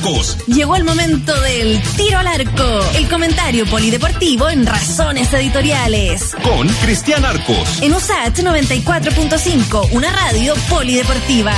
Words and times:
Arcos. 0.00 0.38
Llegó 0.46 0.76
el 0.76 0.84
momento 0.84 1.38
del 1.42 1.80
tiro 1.96 2.18
al 2.18 2.26
arco, 2.26 2.80
el 2.94 3.06
comentario 3.08 3.66
polideportivo 3.66 4.48
en 4.48 4.64
Razones 4.64 5.30
Editoriales. 5.34 6.34
Con 6.42 6.66
Cristian 6.68 7.22
Arcos. 7.24 7.82
En 7.82 7.92
USAT 7.92 8.38
94.5, 8.38 9.90
una 9.92 10.10
radio 10.10 10.54
polideportiva. 10.70 11.52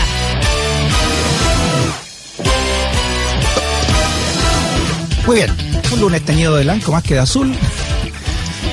Muy 5.24 5.36
bien, 5.36 5.56
un 5.92 6.00
lunes 6.00 6.24
teñido 6.24 6.56
de 6.56 6.64
blanco 6.64 6.90
más 6.90 7.04
que 7.04 7.14
de 7.14 7.20
azul. 7.20 7.54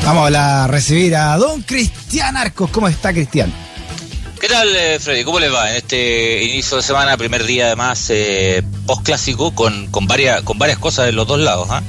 Vamos 0.03 0.33
a 0.33 0.67
recibir 0.67 1.15
a 1.15 1.37
don 1.37 1.61
Cristian 1.61 2.37
Arcos. 2.37 2.71
¿Cómo 2.71 2.87
está 2.87 3.13
Cristian? 3.13 3.53
¿Qué 4.39 4.47
tal, 4.47 4.73
eh, 4.75 4.99
Freddy? 4.99 5.23
¿Cómo 5.23 5.39
les 5.39 5.53
va 5.53 5.69
en 5.69 5.75
este 5.75 6.43
inicio 6.43 6.77
de 6.77 6.83
semana, 6.83 7.17
primer 7.17 7.43
día 7.43 7.67
además 7.67 8.09
eh, 8.09 8.63
post 8.89 9.03
clásico 9.03 9.53
con, 9.53 9.85
con, 9.91 10.07
varias, 10.07 10.41
con 10.41 10.57
varias 10.57 10.79
cosas 10.79 11.05
de 11.05 11.11
los 11.11 11.27
dos 11.27 11.39
lados? 11.39 11.67
¿ah? 11.69 11.83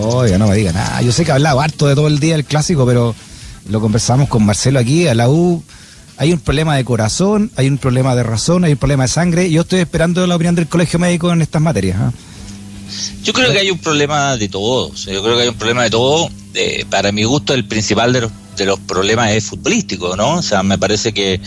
Oiga, 0.00 0.38
no 0.38 0.48
me 0.48 0.56
diga 0.56 0.72
nada. 0.72 1.02
Yo 1.02 1.12
sé 1.12 1.22
que 1.22 1.30
he 1.30 1.34
hablado 1.34 1.60
harto 1.60 1.86
de 1.86 1.94
todo 1.94 2.06
el 2.06 2.18
día 2.18 2.32
del 2.32 2.46
clásico, 2.46 2.86
pero 2.86 3.14
lo 3.68 3.80
conversamos 3.82 4.30
con 4.30 4.42
Marcelo 4.42 4.78
aquí. 4.78 5.06
A 5.06 5.14
la 5.14 5.28
U 5.28 5.62
hay 6.16 6.32
un 6.32 6.38
problema 6.38 6.74
de 6.74 6.84
corazón, 6.84 7.50
hay 7.56 7.68
un 7.68 7.76
problema 7.76 8.16
de 8.16 8.22
razón, 8.22 8.64
hay 8.64 8.72
un 8.72 8.78
problema 8.78 9.04
de 9.04 9.08
sangre. 9.08 9.50
Yo 9.50 9.60
estoy 9.62 9.80
esperando 9.80 10.26
la 10.26 10.34
opinión 10.34 10.54
del 10.54 10.66
Colegio 10.66 10.98
Médico 10.98 11.30
en 11.30 11.42
estas 11.42 11.60
materias. 11.60 11.98
Yo 13.22 13.34
creo 13.34 13.52
que 13.52 13.58
hay 13.58 13.70
un 13.70 13.78
problema 13.78 14.38
de 14.38 14.48
todos. 14.48 15.04
Yo 15.04 15.22
creo 15.22 15.36
que 15.36 15.42
hay 15.42 15.48
un 15.48 15.56
problema 15.56 15.82
de 15.82 15.90
todo. 15.90 16.30
Eh, 16.54 16.86
para 16.88 17.12
mi 17.12 17.24
gusto, 17.24 17.52
el 17.52 17.66
principal 17.66 18.14
de 18.14 18.22
los, 18.22 18.32
de 18.56 18.64
los 18.64 18.80
problemas 18.80 19.32
es 19.32 19.44
futbolístico, 19.44 20.16
¿no? 20.16 20.36
O 20.36 20.42
sea, 20.42 20.62
me 20.62 20.78
parece 20.78 21.12
que 21.12 21.38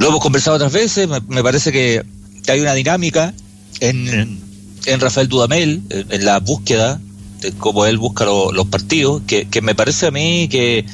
lo 0.00 0.08
hemos 0.08 0.20
conversado 0.20 0.56
otras 0.56 0.72
veces, 0.72 1.08
me, 1.28 1.42
parece 1.44 1.70
que, 1.70 2.04
hay 2.48 2.60
una 2.60 2.74
dinámica 2.74 3.32
en, 3.80 4.40
en 4.86 5.00
Rafael 5.00 5.28
Dudamel, 5.28 5.82
en, 5.90 6.24
la 6.24 6.40
búsqueda 6.40 7.00
de 7.40 7.52
cómo 7.52 7.86
él 7.86 7.98
busca 7.98 8.24
los 8.24 8.66
partidos, 8.66 9.22
que, 9.26 9.46
que, 9.48 9.60
me 9.60 9.74
parece 9.74 10.06
a 10.06 10.10
mí 10.10 10.48
que, 10.48 10.84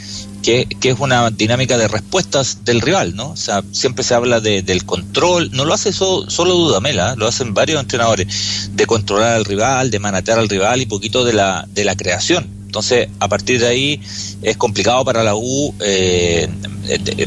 que, 0.43 0.67
es 0.83 0.97
una 0.99 1.31
dinámica 1.31 1.79
de 1.79 1.89
respuestas 1.89 2.65
del 2.65 2.81
rival, 2.81 3.15
¿no? 3.15 3.31
O 3.31 3.37
sea, 3.37 3.63
siempre 3.73 4.05
se 4.05 4.15
habla 4.15 4.41
de, 4.41 4.63
del 4.63 4.85
control, 4.85 5.51
no 5.53 5.65
lo 5.65 5.75
hace 5.75 5.93
solo 5.93 6.55
Dudamel, 6.55 6.99
¿ah? 7.01 7.15
lo 7.17 7.27
hacen 7.27 7.55
varios 7.55 7.81
entrenadores, 7.81 8.71
de 8.73 8.87
controlar 8.87 9.35
al 9.35 9.45
rival, 9.45 9.91
de 9.91 9.99
manatear 9.99 10.39
al 10.39 10.49
rival 10.49 10.81
y 10.81 10.87
poquito 10.87 11.25
de 11.25 11.33
la, 11.33 11.69
de 11.73 11.85
la 11.85 11.97
creación 11.97 12.60
entonces, 12.71 13.09
a 13.19 13.27
partir 13.27 13.59
de 13.59 13.67
ahí 13.67 14.01
es 14.43 14.57
complicado 14.57 15.05
para 15.05 15.25
la 15.25 15.35
U, 15.35 15.75
eh, 15.81 16.49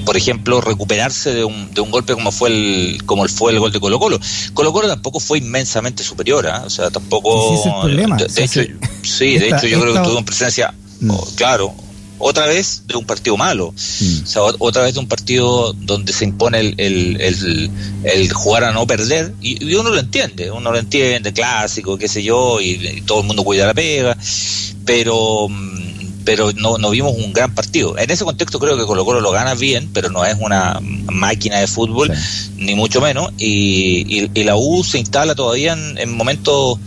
por 0.06 0.16
ejemplo, 0.16 0.62
recuperarse 0.62 1.34
de 1.34 1.44
un, 1.44 1.70
de 1.74 1.82
un 1.82 1.92
golpe 1.92 2.14
como 2.14 2.32
fue 2.32 2.50
el 2.50 3.04
como 3.06 3.28
fue 3.28 3.52
el 3.52 3.60
gol 3.60 3.74
de 3.74 3.82
Colo 3.82 4.00
Colo. 4.00 4.18
Colo 4.54 4.72
Colo 4.72 4.88
tampoco 4.88 5.20
fue 5.20 5.40
inmensamente 5.40 6.02
superior, 6.02 6.48
¿ah? 6.48 6.64
o 6.66 6.70
sea, 6.70 6.92
tampoco. 6.92 7.86
De, 7.86 8.44
hecho, 8.46 8.62
sí, 9.04 9.38
de 9.38 9.50
hecho 9.50 9.68
yo 9.68 9.82
creo 9.82 9.94
que 9.96 10.00
tuvo 10.00 10.20
en 10.20 10.24
presencia, 10.24 10.74
mm. 11.02 11.12
oh, 11.12 11.28
claro, 11.36 11.76
otra 12.24 12.46
vez 12.48 12.84
de 12.88 12.96
un 12.96 13.06
partido 13.06 13.38
malo, 13.38 13.72
mm. 13.72 14.24
o 14.24 14.28
sea, 14.28 14.42
otra 14.60 14.84
vez 14.84 14.94
de 14.94 15.00
un 15.00 15.08
partido 15.08 15.74
donde 15.74 16.14
se 16.14 16.26
impone 16.26 16.60
el, 16.60 16.76
el, 16.80 17.72
el, 18.04 18.34
jugar 18.34 18.64
a 18.64 18.72
no 18.72 18.88
perder, 18.88 19.34
y, 19.42 19.74
uno 19.76 19.90
lo 19.90 20.00
entiende, 20.00 20.50
uno 20.50 20.72
lo 20.72 20.80
entiende, 20.80 21.34
clásico, 21.34 21.98
qué 21.98 22.08
sé 22.08 22.24
yo, 22.24 22.62
y 22.62 23.02
todo 23.06 23.22
el 23.22 23.28
mundo 23.28 23.44
cuida 23.44 23.68
la 23.68 23.74
pega, 23.74 24.18
pero 24.86 25.50
pero 26.24 26.52
no, 26.54 26.78
no 26.78 26.90
vimos 26.90 27.14
un 27.18 27.34
gran 27.34 27.54
partido. 27.54 27.98
En 27.98 28.10
ese 28.10 28.24
contexto 28.24 28.60
creo 28.60 28.78
que 28.78 28.86
Colo 28.86 29.06
Colo 29.06 29.22
lo 29.22 29.32
gana 29.32 29.56
bien, 29.56 29.90
pero 29.94 30.10
no 30.10 30.26
es 30.26 30.36
una 30.40 30.80
máquina 31.12 31.60
de 31.60 31.68
fútbol, 31.68 32.12
ni 32.58 32.76
mucho 32.76 33.02
menos, 33.02 33.32
y, 33.38 34.30
y, 34.34 34.44
la 34.44 34.56
U 34.56 34.84
se 34.84 35.00
instala 35.00 35.36
todavía 35.36 35.74
en, 35.74 36.16
momentos 36.16 36.80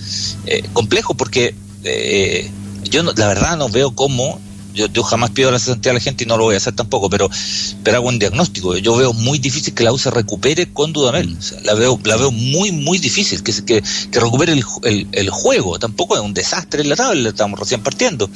eh, 0.46 0.62
complejos, 0.72 1.16
porque 1.16 1.54
eh, 1.84 2.50
yo 2.84 3.02
la 3.02 3.28
verdad 3.28 3.56
no 3.56 3.68
veo 3.68 3.94
cómo 3.94 4.40
yo, 4.76 4.86
yo, 4.86 5.02
jamás 5.02 5.30
pido 5.30 5.50
la 5.50 5.58
cesantía 5.58 5.90
a 5.90 5.94
la 5.94 6.00
gente 6.00 6.24
y 6.24 6.26
no 6.26 6.36
lo 6.36 6.44
voy 6.44 6.54
a 6.54 6.58
hacer 6.58 6.74
tampoco, 6.74 7.08
pero, 7.10 7.28
pero 7.82 7.96
hago 7.96 8.08
un 8.08 8.18
diagnóstico. 8.18 8.76
Yo 8.76 8.94
veo 8.96 9.12
muy 9.12 9.38
difícil 9.38 9.74
que 9.74 9.82
la 9.82 9.92
U 9.92 9.98
se 9.98 10.10
recupere 10.10 10.72
con 10.72 10.92
Dudamel. 10.92 11.36
la 11.64 11.74
veo, 11.74 11.98
la 12.04 12.16
veo 12.16 12.30
muy, 12.30 12.70
muy 12.70 12.98
difícil 12.98 13.42
que, 13.42 13.52
que, 13.64 13.82
que 14.10 14.20
recupere 14.20 14.52
el, 14.52 15.08
el, 15.12 15.30
juego. 15.30 15.78
Tampoco 15.78 16.16
es 16.16 16.22
un 16.22 16.34
desastre 16.34 16.82
en 16.82 16.90
la 16.90 16.96
tabla, 16.96 17.30
estamos 17.30 17.58
recién 17.58 17.82
partiendo. 17.82 18.30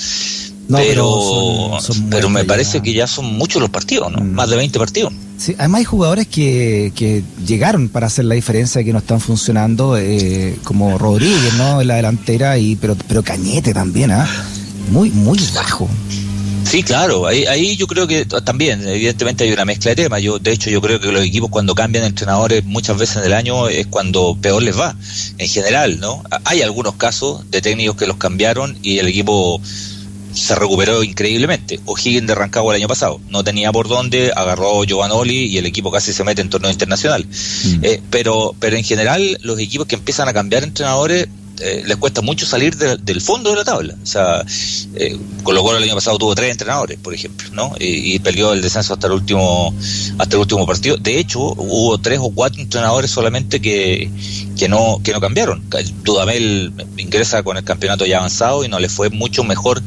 pero, 0.69 1.79
pero, 2.11 2.31
me 2.31 2.45
parece 2.45 2.81
que 2.81 2.93
ya 2.93 3.07
son 3.07 3.27
muchos 3.37 3.61
los 3.61 3.71
partidos, 3.71 4.11
¿no? 4.11 4.21
Mm. 4.21 4.33
Más 4.33 4.49
de 4.49 4.57
20 4.57 4.79
partidos. 4.79 5.13
Sí, 5.37 5.55
además 5.59 5.81
hay 5.81 5.85
jugadores 5.85 6.27
que, 6.27 6.93
que 6.95 7.23
llegaron 7.47 7.89
para 7.89 8.07
hacer 8.07 8.27
la 8.27 8.35
diferencia 8.35 8.85
que 8.85 8.93
no 8.93 8.99
están 8.99 9.21
funcionando, 9.21 9.97
eh, 9.97 10.57
como 10.65 10.99
Rodríguez, 10.99 11.55
¿no? 11.55 11.81
En 11.81 11.89
la 11.89 11.97
delantera, 11.97 12.59
y 12.59 12.77
pero, 12.77 12.97
pero 13.09 13.23
Cañete 13.23 13.73
también, 13.73 14.11
¿ah? 14.11 14.29
Muy, 14.91 15.11
muy 15.11 15.39
bajo. 15.55 15.89
Sí, 16.71 16.85
claro, 16.85 17.27
ahí, 17.27 17.47
ahí 17.47 17.77
yo 17.77 17.89
creo 17.89 18.07
que 18.07 18.25
también, 18.27 18.87
evidentemente 18.87 19.43
hay 19.43 19.53
una 19.53 19.65
mezcla 19.65 19.91
de 19.91 20.05
temas. 20.05 20.23
Yo, 20.23 20.39
de 20.39 20.53
hecho, 20.53 20.71
yo 20.71 20.81
creo 20.81 21.01
que 21.01 21.11
los 21.11 21.25
equipos 21.25 21.51
cuando 21.51 21.75
cambian 21.75 22.05
de 22.05 22.09
entrenadores 22.11 22.65
muchas 22.65 22.97
veces 22.97 23.17
en 23.17 23.25
el 23.25 23.33
año 23.33 23.69
es 23.69 23.89
cuando 23.89 24.37
peor 24.41 24.63
les 24.63 24.79
va, 24.79 24.95
en 25.39 25.49
general, 25.49 25.99
¿no? 25.99 26.23
Hay 26.45 26.63
algunos 26.63 26.95
casos 26.95 27.51
de 27.51 27.61
técnicos 27.61 27.97
que 27.97 28.07
los 28.07 28.19
cambiaron 28.19 28.79
y 28.83 28.99
el 28.99 29.09
equipo 29.09 29.61
se 30.33 30.55
recuperó 30.55 31.03
increíblemente. 31.03 31.81
O'Higgins 31.87 32.29
de 32.29 32.37
Rancagua 32.37 32.73
el 32.75 32.83
año 32.83 32.89
pasado, 32.89 33.21
no 33.31 33.43
tenía 33.43 33.73
por 33.73 33.89
dónde, 33.89 34.33
agarró 34.35 34.85
Giovanoli 34.85 35.47
y 35.47 35.59
el 35.59 35.67
equipo 35.67 35.91
casi 35.91 36.13
se 36.13 36.23
mete 36.23 36.41
en 36.41 36.51
torneo 36.51 36.71
internacional. 36.71 37.25
Mm. 37.25 37.79
Eh, 37.85 38.01
pero, 38.11 38.55
pero 38.61 38.77
en 38.77 38.85
general, 38.85 39.39
los 39.43 39.59
equipos 39.59 39.89
que 39.89 39.97
empiezan 39.97 40.29
a 40.29 40.33
cambiar 40.33 40.63
entrenadores 40.63 41.27
eh, 41.61 41.83
les 41.87 41.97
cuesta 41.97 42.23
mucho 42.23 42.47
salir 42.47 42.77
del 42.77 43.21
fondo 43.21 43.51
de 43.51 43.57
la 43.57 43.65
tabla. 43.65 43.95
O 44.03 44.07
sea, 44.07 44.45
eh, 44.95 45.19
Colo 45.43 45.63
Colo 45.63 45.79
el 45.79 45.85
año 45.85 45.95
pasado 45.95 46.19
tuvo 46.19 46.35
tres 46.35 46.51
entrenadores, 46.51 46.99
por 46.99 47.15
ejemplo, 47.15 47.49
¿no? 47.53 47.75
Y, 47.79 48.19
perdió 48.21 48.53
el 48.53 48.63
descenso 48.63 48.95
hasta 48.95 49.07
el 49.07 49.15
último 49.15 49.75
hasta 50.19 50.37
el 50.37 50.41
último 50.41 50.67
partido. 50.67 50.97
De 50.97 51.19
hecho, 51.19 51.41
hubo 51.41 51.99
tres 51.99 52.19
o 52.23 52.31
cuatro 52.31 52.61
entrenadores 52.61 53.11
solamente 53.11 53.61
que, 53.61 54.11
que 54.59 54.69
no 54.69 55.01
que 55.03 55.13
no 55.13 55.21
cambiaron. 55.21 55.63
Dudamel 56.03 56.73
ingresa 56.97 57.43
con 57.43 57.57
el 57.57 57.65
campeonato 57.65 58.07
ya 58.07 58.19
avanzado 58.19 58.65
y 58.65 58.69
no 58.69 58.79
le 58.79 58.89
fue 58.89 59.11
mucho 59.11 59.45
mejor 59.45 59.83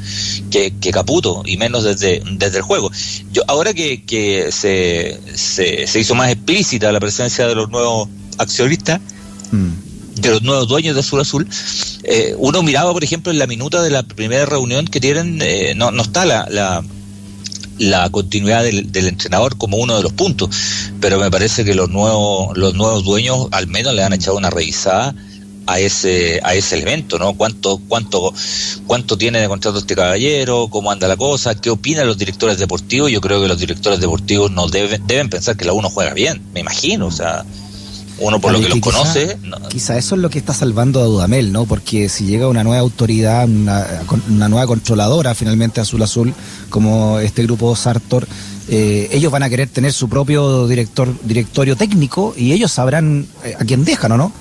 que, 0.52 0.74
que 0.80 0.92
Caputo 0.92 1.44
y 1.46 1.58
menos 1.58 1.84
desde, 1.84 2.22
desde 2.34 2.58
el 2.58 2.64
juego. 2.64 2.92
Yo 3.32 3.44
ahora 3.48 3.74
que, 3.74 4.04
que 4.04 4.52
se, 4.52 5.20
se, 5.34 5.88
se 5.88 6.00
hizo 6.00 6.16
más 6.16 6.32
explícita 6.32 6.92
la 6.92 7.00
presencia 7.00 7.48
de 7.48 7.56
los 7.56 7.70
nuevos 7.70 8.10
accionistas, 8.38 9.00
mm 9.52 9.93
de 10.16 10.30
los 10.30 10.42
nuevos 10.42 10.68
dueños 10.68 10.96
de 10.96 11.02
Azul 11.02 11.22
Azul, 11.22 11.48
eh, 12.04 12.36
uno 12.38 12.64
miraba, 12.64 12.94
por 12.94 13.04
ejemplo, 13.04 13.32
en 13.32 13.40
la 13.40 13.48
minuta 13.48 13.82
de 13.82 13.90
la 13.90 14.04
primera 14.04 14.46
reunión 14.46 14.86
que 14.86 15.00
tienen, 15.00 15.40
eh, 15.42 15.74
no, 15.76 15.92
no 15.92 16.04
está 16.04 16.26
la, 16.26 16.48
la, 16.50 16.84
la 17.78 18.10
continuidad 18.10 18.64
del, 18.64 19.08
entrenador 19.08 19.58
como 19.58 19.78
uno 19.78 19.98
de 19.98 20.04
los 20.04 20.14
puntos, 20.14 20.50
pero 21.00 21.20
me 21.20 21.32
parece 21.32 21.66
que 21.66 21.76
los 21.76 21.90
nuevos, 21.90 22.58
los 22.58 22.74
nuevos 22.74 23.04
dueños 23.04 23.48
al 23.52 23.68
menos 23.68 23.94
le 23.94 24.04
han 24.04 24.14
echado 24.14 24.38
una 24.38 24.50
revisada 24.50 25.16
a 25.66 25.80
ese 25.80 26.42
a 26.44 26.56
ese 26.56 26.76
elemento, 26.76 27.18
¿no? 27.18 27.34
¿Cuánto 27.36 27.80
cuánto 27.88 28.34
cuánto 28.86 29.18
tiene 29.18 29.40
de 29.40 29.48
contrato 29.48 29.80
este 29.80 29.96
caballero? 29.96 30.68
¿Cómo 30.70 30.92
anda 30.92 31.08
la 31.08 31.16
cosa? 31.16 31.56
¿Qué 31.56 31.70
opinan 31.70 32.06
los 32.06 32.18
directores 32.18 32.58
deportivos? 32.58 33.10
Yo 33.10 33.22
creo 33.22 33.42
que 33.42 33.48
los 33.48 33.60
directores 33.60 34.00
deportivos 34.02 34.52
no 34.52 34.68
deben 34.68 35.06
deben 35.08 35.30
pensar 35.30 35.56
que 35.56 35.66
la 35.66 35.72
uno 35.74 35.90
juega 35.90 36.14
bien, 36.14 36.42
me 36.54 36.60
imagino, 36.60 37.08
o 37.08 37.12
sea, 37.12 37.46
uno 38.24 38.40
por 38.40 38.54
lo 38.54 38.60
que, 38.60 38.70
los 38.70 38.80
conoce. 38.80 39.38
Quizá 39.70 39.98
eso 39.98 40.16
es 40.16 40.22
lo 40.22 40.30
que 40.30 40.40
está 40.40 40.54
salvando 40.54 41.02
a 41.02 41.06
Dudamel, 41.06 41.52
¿no? 41.52 41.66
Porque 41.66 42.10
si 42.10 42.26
llega 42.26 42.48
una 42.48 42.64
nueva 42.64 42.80
autoridad, 42.80 43.48
una, 43.48 44.50
nueva 44.50 44.66
controladora 44.66 45.36
finalmente 45.36 45.82
Azul 45.82 46.02
Azul, 46.02 46.34
como 46.70 47.20
este 47.20 47.44
grupo 47.44 47.76
Sartor, 47.76 48.28
eh, 48.70 49.10
ellos 49.12 49.32
van 49.32 49.44
a 49.44 49.50
querer 49.50 49.68
tener 49.68 49.92
su 49.92 50.08
propio 50.08 50.68
director, 50.68 51.14
directorio 51.24 51.76
técnico 51.76 52.34
y 52.38 52.54
ellos 52.54 52.72
sabrán 52.72 53.28
eh, 53.44 53.56
a 53.60 53.66
quién 53.66 53.84
dejan, 53.84 54.14
¿o 54.14 54.18
no? 54.18 54.32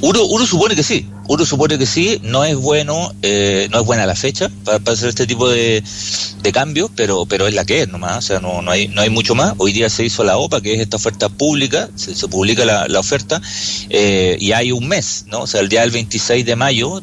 Uno, 0.00 0.24
uno 0.26 0.46
supone 0.46 0.74
que 0.74 0.82
sí, 0.82 1.08
uno 1.28 1.46
supone 1.46 1.78
que 1.78 1.86
sí, 1.86 2.20
no 2.22 2.44
es 2.44 2.56
bueno, 2.56 3.12
eh, 3.22 3.68
no 3.70 3.80
es 3.80 3.86
buena 3.86 4.06
la 4.06 4.14
fecha 4.14 4.50
para, 4.64 4.78
hacer 4.92 5.08
este 5.08 5.26
tipo 5.26 5.48
de, 5.48 5.82
de 6.42 6.52
cambios, 6.52 6.90
pero, 6.94 7.26
pero 7.26 7.46
es 7.46 7.54
la 7.54 7.64
que 7.64 7.82
es 7.82 7.88
nomás, 7.88 8.18
o 8.18 8.22
sea, 8.22 8.40
no, 8.40 8.62
no, 8.62 8.70
hay, 8.70 8.88
no 8.88 9.02
hay 9.02 9.10
mucho 9.10 9.34
más. 9.34 9.54
Hoy 9.58 9.72
día 9.72 9.88
se 9.88 10.04
hizo 10.04 10.24
la 10.24 10.36
OPA, 10.36 10.60
que 10.60 10.74
es 10.74 10.80
esta 10.80 10.96
oferta 10.96 11.28
pública, 11.28 11.88
se, 11.94 12.28
publica 12.28 12.64
la, 12.64 12.88
la 12.88 13.00
oferta, 13.00 13.40
eh, 13.90 14.36
y 14.40 14.52
hay 14.52 14.72
un 14.72 14.88
mes, 14.88 15.26
¿no? 15.28 15.42
O 15.42 15.46
sea, 15.46 15.60
el 15.60 15.68
día 15.68 15.82
del 15.82 15.90
26 15.90 16.44
de 16.44 16.56
mayo, 16.56 17.02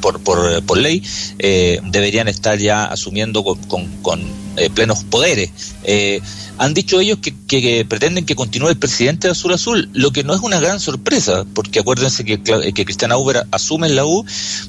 por, 0.00 0.20
por, 0.20 0.62
por 0.64 0.78
ley, 0.78 1.02
eh, 1.38 1.80
deberían 1.84 2.28
estar 2.28 2.58
ya 2.58 2.84
asumiendo 2.84 3.42
con, 3.44 3.58
con, 3.64 3.86
con 4.02 4.20
eh, 4.58 4.70
plenos 4.70 5.04
poderes. 5.04 5.50
Eh, 5.84 6.20
han 6.58 6.74
dicho 6.74 6.98
ellos 6.98 7.18
que, 7.18 7.32
que, 7.46 7.84
pretenden 7.84 8.26
que 8.26 8.34
continúe 8.34 8.68
el 8.68 8.76
presidente 8.76 9.28
de 9.28 9.32
Azul 9.32 9.52
Azul, 9.52 9.88
lo 9.92 10.10
que 10.10 10.24
no 10.24 10.34
es 10.34 10.40
una 10.40 10.58
gran 10.58 10.80
sorpresa, 10.80 11.46
porque 11.54 11.78
acuérdense 11.78 12.24
que, 12.24 12.42
que 12.42 12.84
Cristian 12.84 13.12
Auber 13.12 13.46
asume 13.50 13.88
la 13.88 14.04
U 14.04 14.24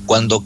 cuando 0.05 0.43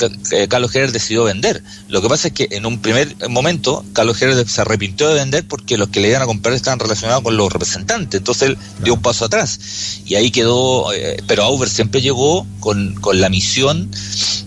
Carlos 0.50 0.76
Heller 0.76 0.92
decidió 0.92 1.24
vender. 1.24 1.64
Lo 1.88 2.02
que 2.02 2.10
pasa 2.10 2.30
es 2.30 2.34
que 2.34 2.48
en 2.52 2.66
un 2.66 2.80
primer 2.80 3.16
momento 3.30 3.86
Carlos 3.94 4.22
Heller 4.22 4.48
se 4.48 4.62
arrepintió 4.62 5.10
de 5.10 5.16
vender 5.16 5.48
porque 5.48 5.78
los 5.78 5.90
que 5.90 6.00
le 6.00 6.10
iban 6.10 6.22
a 6.22 6.26
comprar 6.26 6.54
estaban 6.56 6.80
relacionados 6.80 7.24
con 7.24 7.38
los 7.38 7.52
representantes. 7.52 8.20
Entonces 8.20 8.50
él 8.50 8.58
dio 8.84 8.96
un 8.96 9.02
paso 9.02 9.26
atrás. 9.26 9.60
Y 10.06 10.16
ahí 10.16 10.32
quedó, 10.32 10.94
eh, 10.94 11.18
pero 11.28 11.44
Auber 11.44 11.70
siempre 11.70 12.02
llegó 12.02 12.46
con, 12.60 12.96
con 12.96 13.20
la 13.20 13.30
misión 13.30 13.90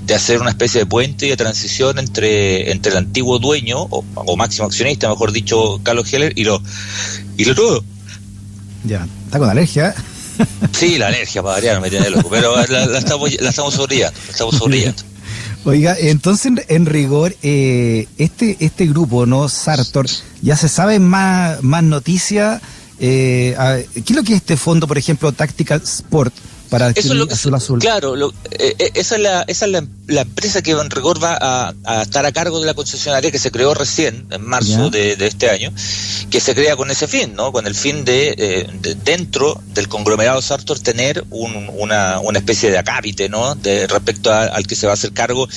de 0.06 0.14
hacer 0.14 0.40
una 0.40 0.50
especie 0.50 0.80
de 0.80 0.86
puente 0.86 1.26
y 1.26 1.30
de 1.30 1.36
transición 1.36 1.98
entre, 1.98 2.70
entre 2.70 2.92
el 2.92 2.98
antiguo 2.98 3.38
dueño, 3.38 3.78
o, 3.90 4.36
máximo 4.36 4.66
accionista, 4.66 5.08
mejor 5.08 5.32
dicho, 5.32 5.80
Carlos 5.82 6.12
Heller, 6.12 6.32
y 6.36 6.44
lo, 6.44 6.62
y 7.36 7.44
lo 7.44 7.54
todo. 7.54 7.84
Ya, 8.84 9.06
está 9.24 9.38
con 9.38 9.50
alergia. 9.50 9.94
Sí, 10.72 10.98
la 10.98 11.08
alergia, 11.08 11.42
para 11.42 11.54
variar, 11.54 11.80
me 11.80 11.90
tiene 11.90 12.10
loco, 12.10 12.28
pero 12.28 12.54
la, 12.66 12.98
estamos, 12.98 13.40
la 13.40 13.50
estamos 13.50 13.74
sobrellando, 13.74 14.18
estamos 14.28 14.60
Oiga, 15.64 15.96
entonces 15.98 16.52
en 16.68 16.86
rigor, 16.86 17.34
eh, 17.42 18.06
este, 18.18 18.56
este 18.60 18.86
grupo, 18.86 19.26
¿no? 19.26 19.48
Sartor, 19.48 20.06
ya 20.40 20.56
se 20.56 20.68
sabe 20.68 21.00
más, 21.00 21.62
más 21.62 21.82
noticias. 21.82 22.62
Eh, 23.00 23.56
¿Qué 23.94 24.12
es 24.12 24.16
lo 24.16 24.22
que 24.22 24.34
es 24.34 24.36
este 24.38 24.56
fondo, 24.56 24.86
por 24.86 24.96
ejemplo, 24.96 25.32
Tactical 25.32 25.82
Sport? 25.82 26.32
Para 26.68 26.90
Eso 26.90 27.12
es 27.12 27.18
lo 27.18 27.26
que, 27.26 27.34
azul 27.34 27.54
azul. 27.54 27.78
Claro, 27.78 28.16
eh, 28.50 28.74
eh, 28.78 28.90
esa 28.94 29.16
es, 29.16 29.20
la, 29.20 29.42
esa 29.46 29.66
es 29.66 29.70
la, 29.70 30.20
empresa 30.20 30.62
que 30.62 30.72
en 30.72 30.90
rigor 30.90 31.22
va 31.22 31.38
a, 31.40 32.02
estar 32.02 32.26
a 32.26 32.32
cargo 32.32 32.60
de 32.60 32.66
la 32.66 32.74
concesionaria 32.74 33.30
que 33.30 33.38
se 33.38 33.50
creó 33.50 33.74
recién, 33.74 34.26
en 34.30 34.44
marzo 34.44 34.90
de, 34.90 35.16
este 35.20 35.50
año, 35.50 35.72
que 36.30 36.40
se 36.40 36.54
crea 36.54 36.76
con 36.76 36.90
ese 36.90 37.06
fin, 37.06 37.34
¿no? 37.34 37.52
Con 37.52 37.66
el 37.66 37.74
fin 37.74 38.04
de, 38.04 38.34
eh, 38.36 38.96
dentro 39.04 39.60
del 39.74 39.88
conglomerado 39.88 40.42
Sartor, 40.42 40.78
tener 40.78 41.24
una, 41.30 42.20
una 42.20 42.38
especie 42.38 42.70
de 42.70 42.78
acápite, 42.78 43.28
¿no? 43.28 43.54
De, 43.54 43.86
respecto 43.86 44.32
al 44.32 44.66
que 44.66 44.74
se 44.74 44.86
va 44.86 44.92
a 44.92 44.94
hacer 44.94 45.12
cargo 45.12 45.48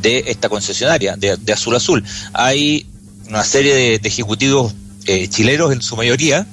de 0.00 0.24
esta 0.28 0.48
concesionaria, 0.48 1.16
de, 1.16 1.52
Azul 1.52 1.76
Azul. 1.76 2.04
Hay 2.32 2.86
una 3.28 3.44
serie 3.44 3.74
de, 3.74 4.00
ejecutivos 4.02 4.74
chilenos 5.28 5.72
en 5.72 5.82
su 5.82 5.96
mayoría, 5.96 6.46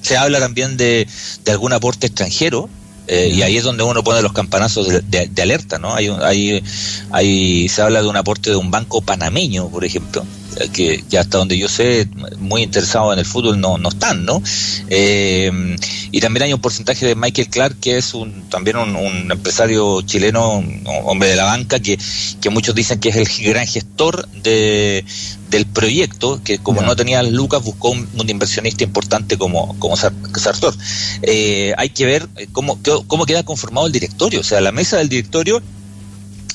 se 0.00 0.16
habla 0.16 0.40
también 0.40 0.76
de, 0.76 1.06
de 1.44 1.52
algún 1.52 1.72
aporte 1.72 2.08
extranjero, 2.08 2.68
eh, 3.08 3.32
y 3.34 3.42
ahí 3.42 3.56
es 3.56 3.64
donde 3.64 3.82
uno 3.82 4.04
pone 4.04 4.22
los 4.22 4.32
campanazos 4.32 4.88
de, 4.88 5.42
alerta, 5.42 5.78
¿no? 5.78 5.94
Hay, 5.94 6.08
hay, 6.08 6.62
hay, 7.10 7.68
se 7.68 7.82
habla 7.82 8.02
de 8.02 8.08
un 8.08 8.16
aporte 8.16 8.50
de 8.50 8.56
un 8.56 8.70
banco 8.70 9.00
panameño, 9.00 9.68
por 9.68 9.84
ejemplo, 9.84 10.24
eh, 10.56 10.68
que 10.72 11.04
ya 11.08 11.20
hasta 11.20 11.38
donde 11.38 11.58
yo 11.58 11.68
sé, 11.68 12.08
muy 12.38 12.62
interesado 12.62 13.12
en 13.12 13.18
el 13.18 13.24
fútbol 13.24 13.60
no, 13.60 13.78
no 13.78 13.88
están, 13.88 14.24
¿no? 14.24 14.42
Eh, 14.88 15.76
y 16.10 16.20
también 16.20 16.44
hay 16.44 16.52
un 16.52 16.60
porcentaje 16.60 17.06
de 17.06 17.14
Michael 17.14 17.48
Clark, 17.48 17.80
que 17.80 17.96
es 17.96 18.14
un, 18.14 18.48
también 18.50 18.76
un, 18.76 19.30
empresario 19.30 20.02
chileno, 20.02 20.62
hombre 21.04 21.30
de 21.30 21.36
la 21.36 21.44
banca, 21.44 21.80
que, 21.80 21.98
que 22.40 22.50
muchos 22.50 22.74
dicen 22.74 23.00
que 23.00 23.08
es 23.08 23.16
el 23.16 23.46
gran 23.46 23.66
gestor 23.66 24.28
de, 24.28 25.04
del 25.52 25.66
proyecto, 25.66 26.40
que 26.42 26.58
como 26.58 26.82
no 26.82 26.96
tenía 26.96 27.22
lucas, 27.22 27.62
buscó 27.62 27.90
un, 27.90 28.08
inversionista 28.28 28.84
importante 28.84 29.38
como, 29.38 29.78
como 29.78 29.96
Sartor. 29.96 30.74
Eh, 31.22 31.72
hay 31.76 31.90
que 31.90 32.04
ver 32.04 32.28
cómo, 32.52 32.78
cómo 33.06 33.26
queda 33.26 33.42
conformado 33.44 33.86
el 33.86 33.92
directorio, 33.92 34.40
o 34.40 34.44
sea, 34.44 34.60
la 34.60 34.72
mesa 34.72 34.98
del 34.98 35.08
directorio 35.08 35.62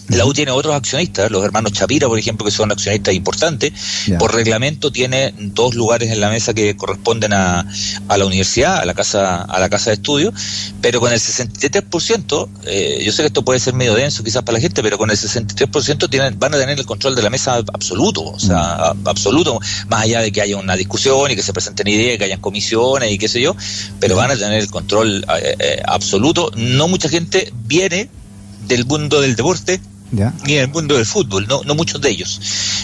la 0.10 0.26
U 0.26 0.34
tiene 0.34 0.52
otros 0.52 0.74
accionistas, 0.74 1.30
los 1.32 1.44
hermanos 1.44 1.74
Chapira, 1.74 2.08
por 2.08 2.18
ejemplo, 2.18 2.46
que 2.46 2.52
son 2.52 2.72
accionistas 2.72 3.14
importantes. 3.14 3.74
Por 4.18 4.34
reglamento 4.34 4.92
tiene 4.92 5.34
dos 5.38 5.76
lugares 5.76 6.12
en 6.12 6.22
la 6.22 6.30
mesa 6.30 6.54
que 6.54 6.78
corresponden 6.78 7.34
a, 7.34 7.66
a, 8.08 8.18
la 8.18 8.26
universidad, 8.26 8.78
a 8.80 8.86
la 8.86 8.94
casa, 8.94 9.42
a 9.42 9.60
la 9.60 9.70
casa 9.70 9.90
de 9.90 9.96
estudio, 9.96 10.34
pero 10.82 11.02
con 11.02 11.12
el 11.12 11.20
63%, 11.20 12.50
eh, 12.66 13.02
yo 13.04 13.12
sé 13.12 13.24
que 13.24 13.28
esto 13.28 13.44
puede 13.44 13.60
ser 13.60 13.74
medio 13.74 13.96
denso 13.96 14.24
quizás 14.24 14.44
para 14.44 14.58
la 14.58 14.62
gente, 14.62 14.82
pero 14.82 14.98
con 14.98 15.12
el 15.12 15.18
63% 15.18 16.10
tienen, 16.10 16.40
van 16.40 16.54
a 16.54 16.58
tener 16.58 16.80
el 16.80 16.86
control 16.86 17.16
de 17.16 17.22
la 17.22 17.30
mesa 17.30 17.56
absoluto, 17.56 18.24
o 18.24 18.40
sea, 18.40 18.94
mm. 18.94 19.08
absoluto, 19.08 19.60
más 19.90 20.04
allá 20.04 20.22
de 20.22 20.32
que 20.32 20.42
haya 20.42 20.56
una 20.56 20.76
discusión 20.78 21.32
y 21.32 21.36
que 21.36 21.44
se 21.44 21.52
presenten 21.52 21.88
ideas, 21.88 22.18
que 22.18 22.24
hayan 22.24 22.40
comisiones 22.40 23.12
y 23.12 23.18
qué 23.18 23.28
sé 23.28 23.42
yo, 23.42 23.56
pero 24.00 24.16
van 24.16 24.32
a 24.32 24.38
tener 24.38 24.60
el 24.60 24.70
control 24.70 25.26
eh, 25.42 25.56
eh, 25.60 25.82
absoluto. 25.86 26.52
No 26.56 26.88
mucha 26.88 27.10
gente 27.10 27.52
viene 27.66 28.10
del 28.68 28.86
mundo 28.86 29.22
del 29.22 29.36
deporte 29.36 29.82
ni 30.12 30.54
en 30.54 30.62
el 30.62 30.68
mundo 30.70 30.96
del 30.96 31.06
fútbol, 31.06 31.48
no, 31.48 31.62
no 31.64 31.76
muchos 31.76 32.00
de 32.02 32.10
ellos, 32.10 32.40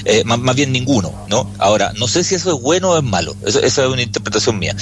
eh, 0.06 0.24
más, 0.26 0.56
bien 0.56 0.72
ninguno, 0.72 1.14
¿no? 1.30 1.50
Ahora, 1.58 1.94
no 1.98 2.08
sé 2.08 2.24
si 2.24 2.36
eso 2.36 2.56
es 2.56 2.62
bueno 2.62 2.92
o 2.92 2.98
es 2.98 3.04
malo, 3.04 3.36
eso, 3.46 3.62
esa 3.62 3.84
es 3.84 3.90
una 3.90 4.02
interpretación 4.02 4.60
mía, 4.60 4.76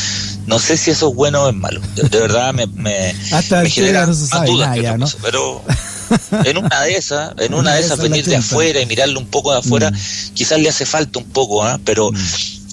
no 0.47 0.59
sé 0.59 0.77
si 0.77 0.91
eso 0.91 1.09
es 1.09 1.15
bueno 1.15 1.43
o 1.43 1.49
es 1.49 1.55
malo, 1.55 1.81
de, 1.95 2.19
verdad 2.19 2.53
me, 2.53 2.67
me, 2.67 3.13
genera 3.69 4.07
más 4.07 4.45
dudas 4.45 4.75
que 4.75 4.97
¿no? 4.97 5.07
pero 5.21 5.61
en 6.45 6.57
una 6.57 6.81
de 6.81 6.95
esas, 6.95 7.33
en 7.37 7.53
una 7.53 7.75
de 7.75 7.81
esas 7.81 7.99
venir 7.99 8.25
de 8.25 8.37
afuera 8.37 8.81
y 8.81 8.85
mirarlo 8.85 9.19
un 9.19 9.27
poco 9.27 9.51
de 9.51 9.59
afuera, 9.59 9.91
mm. 9.91 10.33
quizás 10.33 10.59
le 10.59 10.69
hace 10.69 10.85
falta 10.85 11.19
un 11.19 11.25
poco, 11.25 11.63
¿ah? 11.63 11.79
pero... 11.85 12.11
Mm. 12.11 12.17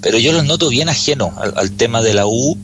pero 0.00 0.19
yo 0.19 0.32
los 0.32 0.44
noto 0.44 0.69
bien 0.69 0.88
ajenos 0.88 1.32
al, 1.56 1.73
tema 1.73 2.00
de 2.03 2.15
la 2.15 2.26
U, 2.26 2.56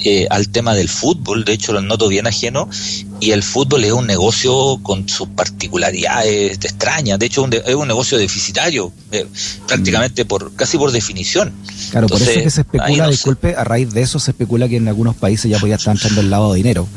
eh, 0.00 0.26
al 0.30 0.48
tema 0.48 0.74
del 0.74 0.88
fútbol, 0.88 1.44
de 1.44 1.52
hecho 1.52 1.72
los 1.72 1.84
noto 1.84 2.08
bien 2.08 2.26
ajenos, 2.26 3.04
y 3.22 3.30
el 3.30 3.44
fútbol 3.44 3.84
es 3.84 3.92
un 3.92 4.04
negocio 4.08 4.80
con 4.82 5.08
sus 5.08 5.28
particularidades 5.28 6.58
extrañas, 6.64 7.20
de 7.20 7.26
hecho 7.26 7.48
es 7.52 7.74
un 7.76 7.86
negocio 7.86 8.18
deficitario, 8.18 8.92
eh, 9.12 9.24
prácticamente 9.68 10.24
por 10.24 10.52
casi 10.54 10.76
por 10.76 10.90
definición. 10.90 11.52
Claro, 11.92 12.08
por 12.08 12.20
eso 12.20 12.32
es 12.32 12.42
que 12.42 12.50
se 12.50 12.60
especula, 12.62 13.06
disculpe, 13.06 13.54
a 13.54 13.62
raíz 13.62 13.90
de 13.92 14.02
eso 14.02 14.18
se 14.18 14.32
especula 14.32 14.68
que 14.68 14.78
en 14.78 14.88
algunos 14.88 15.14
países 15.14 15.48
ya 15.48 15.60
podía 15.60 15.76
estar 15.76 15.94
entrando 15.94 16.20
el 16.20 16.30
lado 16.30 16.52
de 16.52 16.56
dinero, 16.56 16.88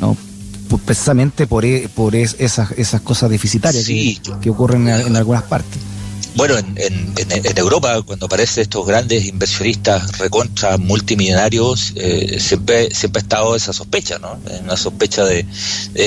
¿no? 0.00 0.16
precisamente 0.84 1.46
por, 1.46 1.64
e, 1.64 1.88
por 1.94 2.16
esas, 2.16 2.72
esas 2.72 3.00
cosas 3.02 3.30
deficitarias 3.30 3.86
que, 3.86 4.50
ocurren 4.50 4.88
en 4.88 5.14
algunas 5.14 5.44
partes. 5.44 5.80
Bueno, 6.34 6.56
en, 6.56 6.76
en, 6.76 7.14
en, 7.16 7.58
Europa, 7.58 8.00
cuando 8.02 8.26
aparecen 8.26 8.62
estos 8.62 8.86
grandes 8.86 9.26
inversionistas 9.26 10.18
recontra 10.18 10.78
multimillonarios, 10.78 11.92
eh, 11.96 12.38
siempre, 12.40 12.94
siempre 12.94 13.20
ha 13.20 13.22
estado 13.22 13.56
esa 13.56 13.72
sospecha, 13.72 14.18
¿no? 14.18 14.38
Una 14.62 14.76
sospecha 14.76 15.24
de. 15.24 15.44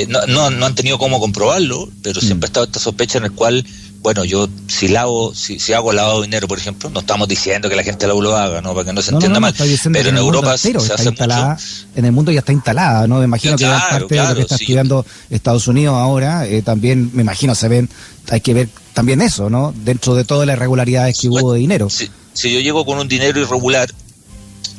no, 0.08 0.26
no, 0.28 0.50
no, 0.50 0.66
han 0.66 0.76
tenido 0.76 0.98
cómo 0.98 1.20
comprobarlo, 1.20 1.90
pero 2.02 2.22
siempre 2.22 2.48
ha 2.48 2.50
estado 2.50 2.66
esta 2.66 2.80
sospecha 2.80 3.18
en 3.18 3.26
el 3.26 3.32
cual 3.34 3.66
bueno, 4.04 4.26
yo 4.26 4.50
si 4.68 4.90
lavo, 4.90 5.34
si, 5.34 5.60
si 5.60 5.72
hago 5.72 5.94
lavado 5.94 6.20
de 6.20 6.28
dinero, 6.28 6.46
por 6.46 6.58
ejemplo, 6.58 6.90
no 6.90 7.00
estamos 7.00 7.26
diciendo 7.26 7.70
que 7.70 7.76
la 7.78 7.84
gente 7.84 8.06
lo 8.06 8.36
haga, 8.36 8.62
¿no? 8.62 8.74
Para 8.74 8.86
que 8.86 8.94
no 8.94 9.02
se 9.02 9.12
entienda 9.12 9.40
mal. 9.40 9.54
Pero 9.58 10.10
en, 10.10 10.18
Europa 10.18 10.58
se, 10.58 10.76
hace 10.76 11.10
mucho. 11.10 11.58
En 11.96 12.04
el 12.04 12.12
mundo 12.12 12.30
ya 12.30 12.40
está 12.40 12.52
instalada, 12.52 13.08
¿no? 13.08 13.20
Me 13.20 13.26
imagino 13.26 13.56
que 13.56 13.66
parte 13.66 14.16
de 14.16 14.28
lo 14.28 14.36
que 14.36 14.42
está 14.42 14.56
estudiando 14.56 15.06
Estados 15.30 15.70
Unidos 15.70 15.96
ahora, 15.96 16.46
eh, 16.46 16.62
también, 16.62 17.12
me 17.14 17.22
imagino, 17.22 17.56
se 17.56 17.70
ven, 17.70 17.90
hay 18.30 18.42
que 18.42 18.54
ver 18.54 18.70
también 18.94 19.22
eso, 19.22 19.50
¿no? 19.50 19.74
Dentro 19.76 20.16
de 20.16 20.24
todas 20.24 20.48
las 20.48 20.56
irregularidades 20.56 21.20
que 21.20 21.30
hubo 21.30 21.54
de 21.54 21.60
dinero. 21.60 21.90
Si, 21.90 22.10
si 22.34 22.52
yo 22.54 22.60
llego 22.60 22.86
con 22.86 23.00
un 23.00 23.08
dinero 23.08 23.40
irregular, 23.40 23.90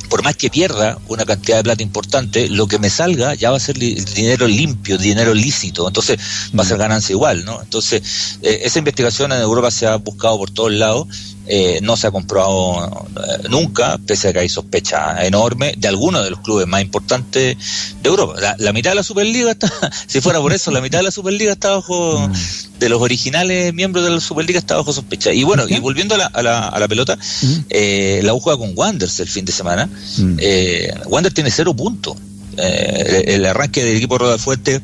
por 0.09 0.23
más 0.23 0.37
que 0.37 0.51
pierda 0.51 0.99
una 1.09 1.25
cantidad 1.25 1.57
de 1.57 1.65
plata 1.65 1.83
importante, 1.83 2.49
lo 2.49 2.69
que 2.69 2.79
me 2.79 2.91
salga 2.91 3.35
ya 3.35 3.51
va 3.51 3.57
a 3.57 3.61
ser 3.61 3.77
dinero 3.77 4.47
limpio, 4.47 4.97
dinero 4.97 5.35
lícito, 5.35 5.87
entonces 5.89 6.19
va 6.57 6.63
a 6.63 6.67
ser 6.67 6.77
mm. 6.77 6.81
ganancia 6.81 7.13
igual, 7.13 7.45
¿no? 7.45 7.61
Entonces, 7.61 8.39
eh, 8.43 8.61
esa 8.63 8.79
investigación 8.79 9.33
en 9.33 9.41
Europa 9.41 9.71
se 9.71 9.87
ha 9.87 9.97
buscado 9.97 10.39
por 10.39 10.51
todos 10.51 10.73
lados 10.73 11.09
eh, 11.47 11.81
no 11.83 11.97
se 11.97 12.07
ha 12.07 12.11
comprobado 12.11 13.07
eh, 13.17 13.49
nunca, 13.51 13.99
pese 13.99 14.29
a 14.29 14.33
que 14.33 14.39
hay 14.41 14.49
sospecha 14.49 15.25
enorme 15.27 15.75
de 15.77 15.89
algunos 15.89 16.25
de 16.25 16.31
los 16.31 16.41
clubes 16.41 16.67
más 16.67 16.81
importantes 16.81 17.57
de 18.03 18.09
Europa. 18.09 18.35
La, 18.59 18.73
mitad 18.73 18.93
de 18.93 18.97
la 18.97 19.03
Superliga 19.03 19.51
está, 19.51 19.71
si 20.07 20.21
fuera 20.21 20.41
por 20.41 20.53
eso, 20.53 20.71
la 20.71 20.81
mitad 20.81 20.99
de 20.99 21.05
la 21.05 21.11
Superliga 21.11 21.53
está 21.53 21.71
bajo, 21.71 22.29
mm. 22.29 22.79
de 22.79 22.89
los 22.89 23.03
originales 23.03 23.75
miembros 23.75 24.05
de 24.05 24.11
la 24.11 24.21
Superliga 24.21 24.59
está 24.59 24.77
bajo 24.77 24.93
sospecha. 24.93 25.33
Y 25.33 25.45
bueno, 25.45 25.65
y 25.69 25.79
volviendo 25.81 26.15
a 26.15 26.19
la, 26.19 26.27
a 26.27 26.43
la, 26.43 26.69
a 26.69 26.79
la 26.79 26.89
pelota, 26.89 27.17
mm. 27.17 27.55
eh, 27.69 28.21
la 28.23 28.33
U 28.35 28.41
juega 28.41 28.59
con 28.59 28.73
Wanders 28.75 29.21
el 29.21 29.29
fin 29.29 29.45
de 29.45 29.53
semana. 29.53 29.87
Mm. 29.87 30.37
Eh, 30.39 30.95
Wander 31.07 31.33
tiene 31.33 31.51
cero 31.51 31.75
puntos. 31.75 32.17
Eh, 32.57 33.25
el, 33.27 33.45
arranque 33.45 33.85
del 33.85 33.97
equipo 33.97 34.17
Roda 34.17 34.39
Fuerte 34.39 34.81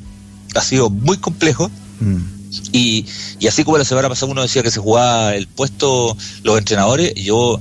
ha 0.54 0.62
sido 0.62 0.90
muy 0.90 1.16
complejo. 1.16 1.70
Y, 2.72 3.06
y 3.38 3.46
así 3.46 3.64
como 3.64 3.78
la 3.78 3.84
semana 3.84 4.08
pasada 4.08 4.32
uno 4.32 4.42
decía 4.42 4.62
que 4.62 4.70
se 4.70 4.80
jugaba 4.80 5.34
el 5.34 5.46
puesto 5.46 6.16
los 6.42 6.58
entrenadores, 6.58 7.14
yo, 7.14 7.60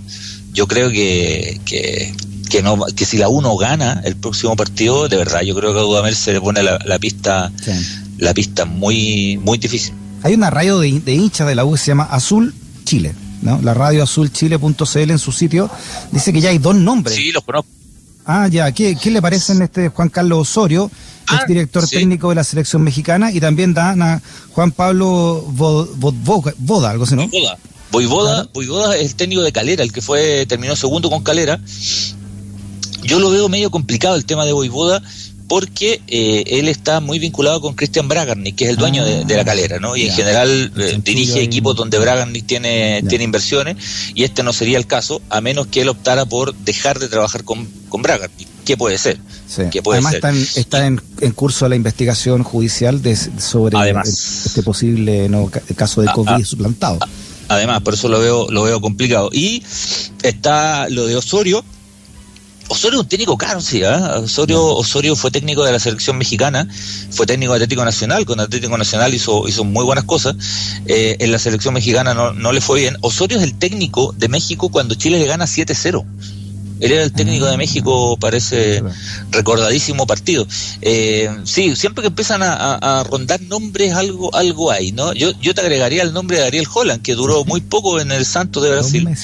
yo 0.54 0.68
creo 0.68 0.90
que, 0.90 1.60
que, 1.66 2.14
que, 2.50 2.62
no, 2.64 2.78
que 2.96 3.06
si 3.06 3.18
la 3.18 3.30
uno 3.30 3.56
gana 3.58 4.02
el 4.04 4.16
próximo 4.16 4.56
partido, 4.56 5.08
de 5.08 5.18
verdad, 5.18 5.42
yo 5.42 5.56
creo 5.56 5.74
que 5.74 5.80
a 5.80 5.84
Dudamel 5.84 6.16
se 6.16 6.34
le 6.34 6.42
pone 6.42 6.64
la, 6.64 6.80
la 6.86 7.00
pista 7.00 7.52
la 8.18 8.34
pista 8.34 8.66
muy, 8.66 9.38
muy 9.38 9.58
difícil. 9.58 9.94
Hay 10.24 10.34
una 10.34 10.50
radio 10.50 10.80
de, 10.80 11.00
de 11.00 11.14
hinchas 11.14 11.48
de 11.48 11.56
la 11.56 11.66
U 11.66 11.72
que 11.74 11.78
se 11.78 11.88
llama 11.88 12.04
Azul 12.04 12.54
Chile. 12.84 13.16
¿no? 13.42 13.62
La 13.62 13.74
radio 13.74 14.04
azulchile.cl 14.04 15.12
en 15.12 15.20
su 15.20 15.32
sitio 15.32 15.70
dice 16.12 16.34
que 16.34 16.42
ya 16.42 16.50
hay 16.50 16.58
dos 16.58 16.76
nombres. 16.76 17.16
Sí, 17.16 17.32
los 17.32 17.44
conozco. 17.44 17.70
Ah, 18.26 18.48
ya. 18.48 18.72
¿Qué, 18.72 18.96
qué 18.96 19.12
le 19.12 19.22
parecen 19.22 19.62
este 19.62 19.90
Juan 19.90 20.10
Carlos 20.10 20.50
Osorio? 20.50 20.92
es 21.36 21.42
ah, 21.42 21.46
director 21.48 21.88
técnico 21.88 22.30
de 22.30 22.36
la 22.36 22.44
selección 22.44 22.82
mexicana, 22.82 23.32
y 23.32 23.40
también 23.40 23.74
dan 23.74 24.02
a 24.02 24.22
Juan 24.52 24.72
Pablo 24.72 25.44
Boda, 25.48 26.90
algo 26.90 27.04
así, 27.04 27.16
¿no? 27.16 27.28
Boda. 27.28 27.58
Boivoda, 28.54 28.96
es 28.98 29.12
el 29.12 29.16
técnico 29.16 29.42
de 29.42 29.52
Calera, 29.52 29.84
el 29.84 29.92
que 29.92 30.02
fue 30.02 30.46
terminó 30.46 30.76
segundo 30.76 31.10
con 31.10 31.24
Calera. 31.24 31.60
Yo 33.04 33.20
lo 33.20 33.32
veo 33.32 33.50
medio 33.50 33.72
complicado 33.72 34.16
el 34.16 34.26
tema 34.26 34.46
de 34.46 34.54
Boivoda 34.54 35.02
porque 35.50 36.00
eh, 36.08 36.44
él 36.46 36.70
está 36.70 37.00
muy 37.00 37.18
vinculado 37.18 37.60
con 37.60 37.74
Christian 37.74 38.08
Bragarnik, 38.08 38.56
que 38.56 38.66
es 38.66 38.70
el 38.70 38.78
dueño 38.78 39.04
de, 39.04 39.26
de, 39.26 39.36
la 39.36 39.44
calera, 39.44 39.80
¿no? 39.80 39.98
Y 39.98 40.04
en 40.04 40.14
general 40.14 40.72
eh, 40.78 41.00
dirige 41.04 41.42
equipos 41.42 41.76
donde 41.76 41.98
Bragarnik 41.98 42.46
tiene, 42.46 43.02
tiene 43.10 43.24
inversiones, 43.24 43.76
y 44.14 44.24
este 44.24 44.44
no 44.44 44.54
sería 44.54 44.78
el 44.78 44.86
caso, 44.86 45.24
a 45.28 45.42
menos 45.42 45.66
que 45.66 45.82
él 45.82 45.90
optara 45.90 46.28
por 46.28 46.54
dejar 46.54 47.00
de 47.00 47.10
trabajar 47.10 47.44
con, 47.44 47.68
con 47.90 48.04
Bragarnik. 48.04 48.48
¿Qué 48.64 48.78
puede 48.78 49.00
ser? 49.00 49.18
Sí. 49.48 49.64
puede 49.82 49.98
Además 49.98 50.12
ser? 50.12 50.36
está, 50.36 50.60
está 50.60 50.86
en, 50.86 51.02
en, 51.20 51.32
curso 51.32 51.68
la 51.68 51.76
investigación 51.76 52.44
judicial 52.44 53.02
de, 53.02 53.16
sobre 53.16 53.76
Además, 53.76 54.46
este 54.46 54.62
posible 54.62 55.30
no, 55.30 55.50
caso 55.76 56.02
de 56.02 56.10
COVID 56.10 56.30
a, 56.30 56.36
a, 56.36 56.46
suplantado. 56.46 57.00
Además, 57.48 57.82
por 57.82 57.96
eso 57.96 58.08
lo 58.08 58.20
veo, 58.20 58.52
lo 58.52 58.62
veo 58.62 58.80
complicado. 58.80 59.32
Y 59.34 59.64
está 60.22 60.88
lo 60.90 61.08
de 61.08 61.16
Osorio, 61.16 61.66
Osorio 62.70 63.00
es 63.00 63.04
un 63.04 63.10
técnico 63.10 63.36
caro, 63.36 63.62
sí, 63.62 63.82
¿eh? 63.82 63.90
Osorio, 64.24 64.64
Osorio 64.64 65.16
fue 65.16 65.32
técnico 65.32 65.66
de 65.66 65.72
la 65.72 65.80
selección 65.80 66.18
mexicana, 66.18 66.68
fue 67.10 67.26
técnico 67.26 67.54
de 67.54 67.58
Atlético 67.58 67.84
Nacional, 67.84 68.26
con 68.26 68.40
Atlético 68.40 68.78
Nacional 68.78 69.14
hizo, 69.14 69.48
hizo 69.48 69.64
muy 69.64 69.84
buenas 69.84 70.04
cosas, 70.04 70.36
eh, 70.86 71.18
en 71.20 71.32
la 71.32 71.40
selección 71.40 71.74
mexicana 71.74 72.14
no, 72.14 72.32
no 72.34 72.52
le 72.52 72.62
fue 72.62 72.82
bien. 72.82 72.96
Osorio 73.02 73.38
es 73.38 73.44
el 73.44 73.56
técnico 73.56 74.14
de 74.16 74.28
México 74.28 74.70
cuando 74.70 74.94
Chile 74.94 75.18
le 75.18 75.26
gana 75.26 75.46
7-0. 75.46 76.06
Él 76.80 76.92
era 76.94 77.04
el 77.04 77.12
técnico 77.12 77.46
de 77.46 77.58
México 77.58 78.18
parece 78.18 78.82
recordadísimo 79.32 80.08
partido. 80.08 80.48
Eh, 80.82 81.30
sí, 81.44 81.76
siempre 81.76 82.02
que 82.02 82.08
empiezan 82.08 82.42
a, 82.42 82.76
a, 82.76 83.04
rondar 83.04 83.42
nombres, 83.42 83.94
algo 83.94 84.34
algo 84.34 84.72
hay, 84.72 84.92
¿no? 84.92 85.14
Yo, 85.14 85.32
yo 85.42 85.54
te 85.54 85.62
agregaría 85.62 86.04
el 86.04 86.14
nombre 86.14 86.38
de 86.38 86.46
Ariel 86.46 86.68
Holland, 86.74 87.02
que 87.02 87.16
duró 87.16 87.44
muy 87.44 87.62
poco 87.62 88.00
en 88.00 88.12
el 88.12 88.26
Santos 88.26 88.64
de 88.64 88.70
Brasil. 88.70 89.08
¿eh? 89.08 89.16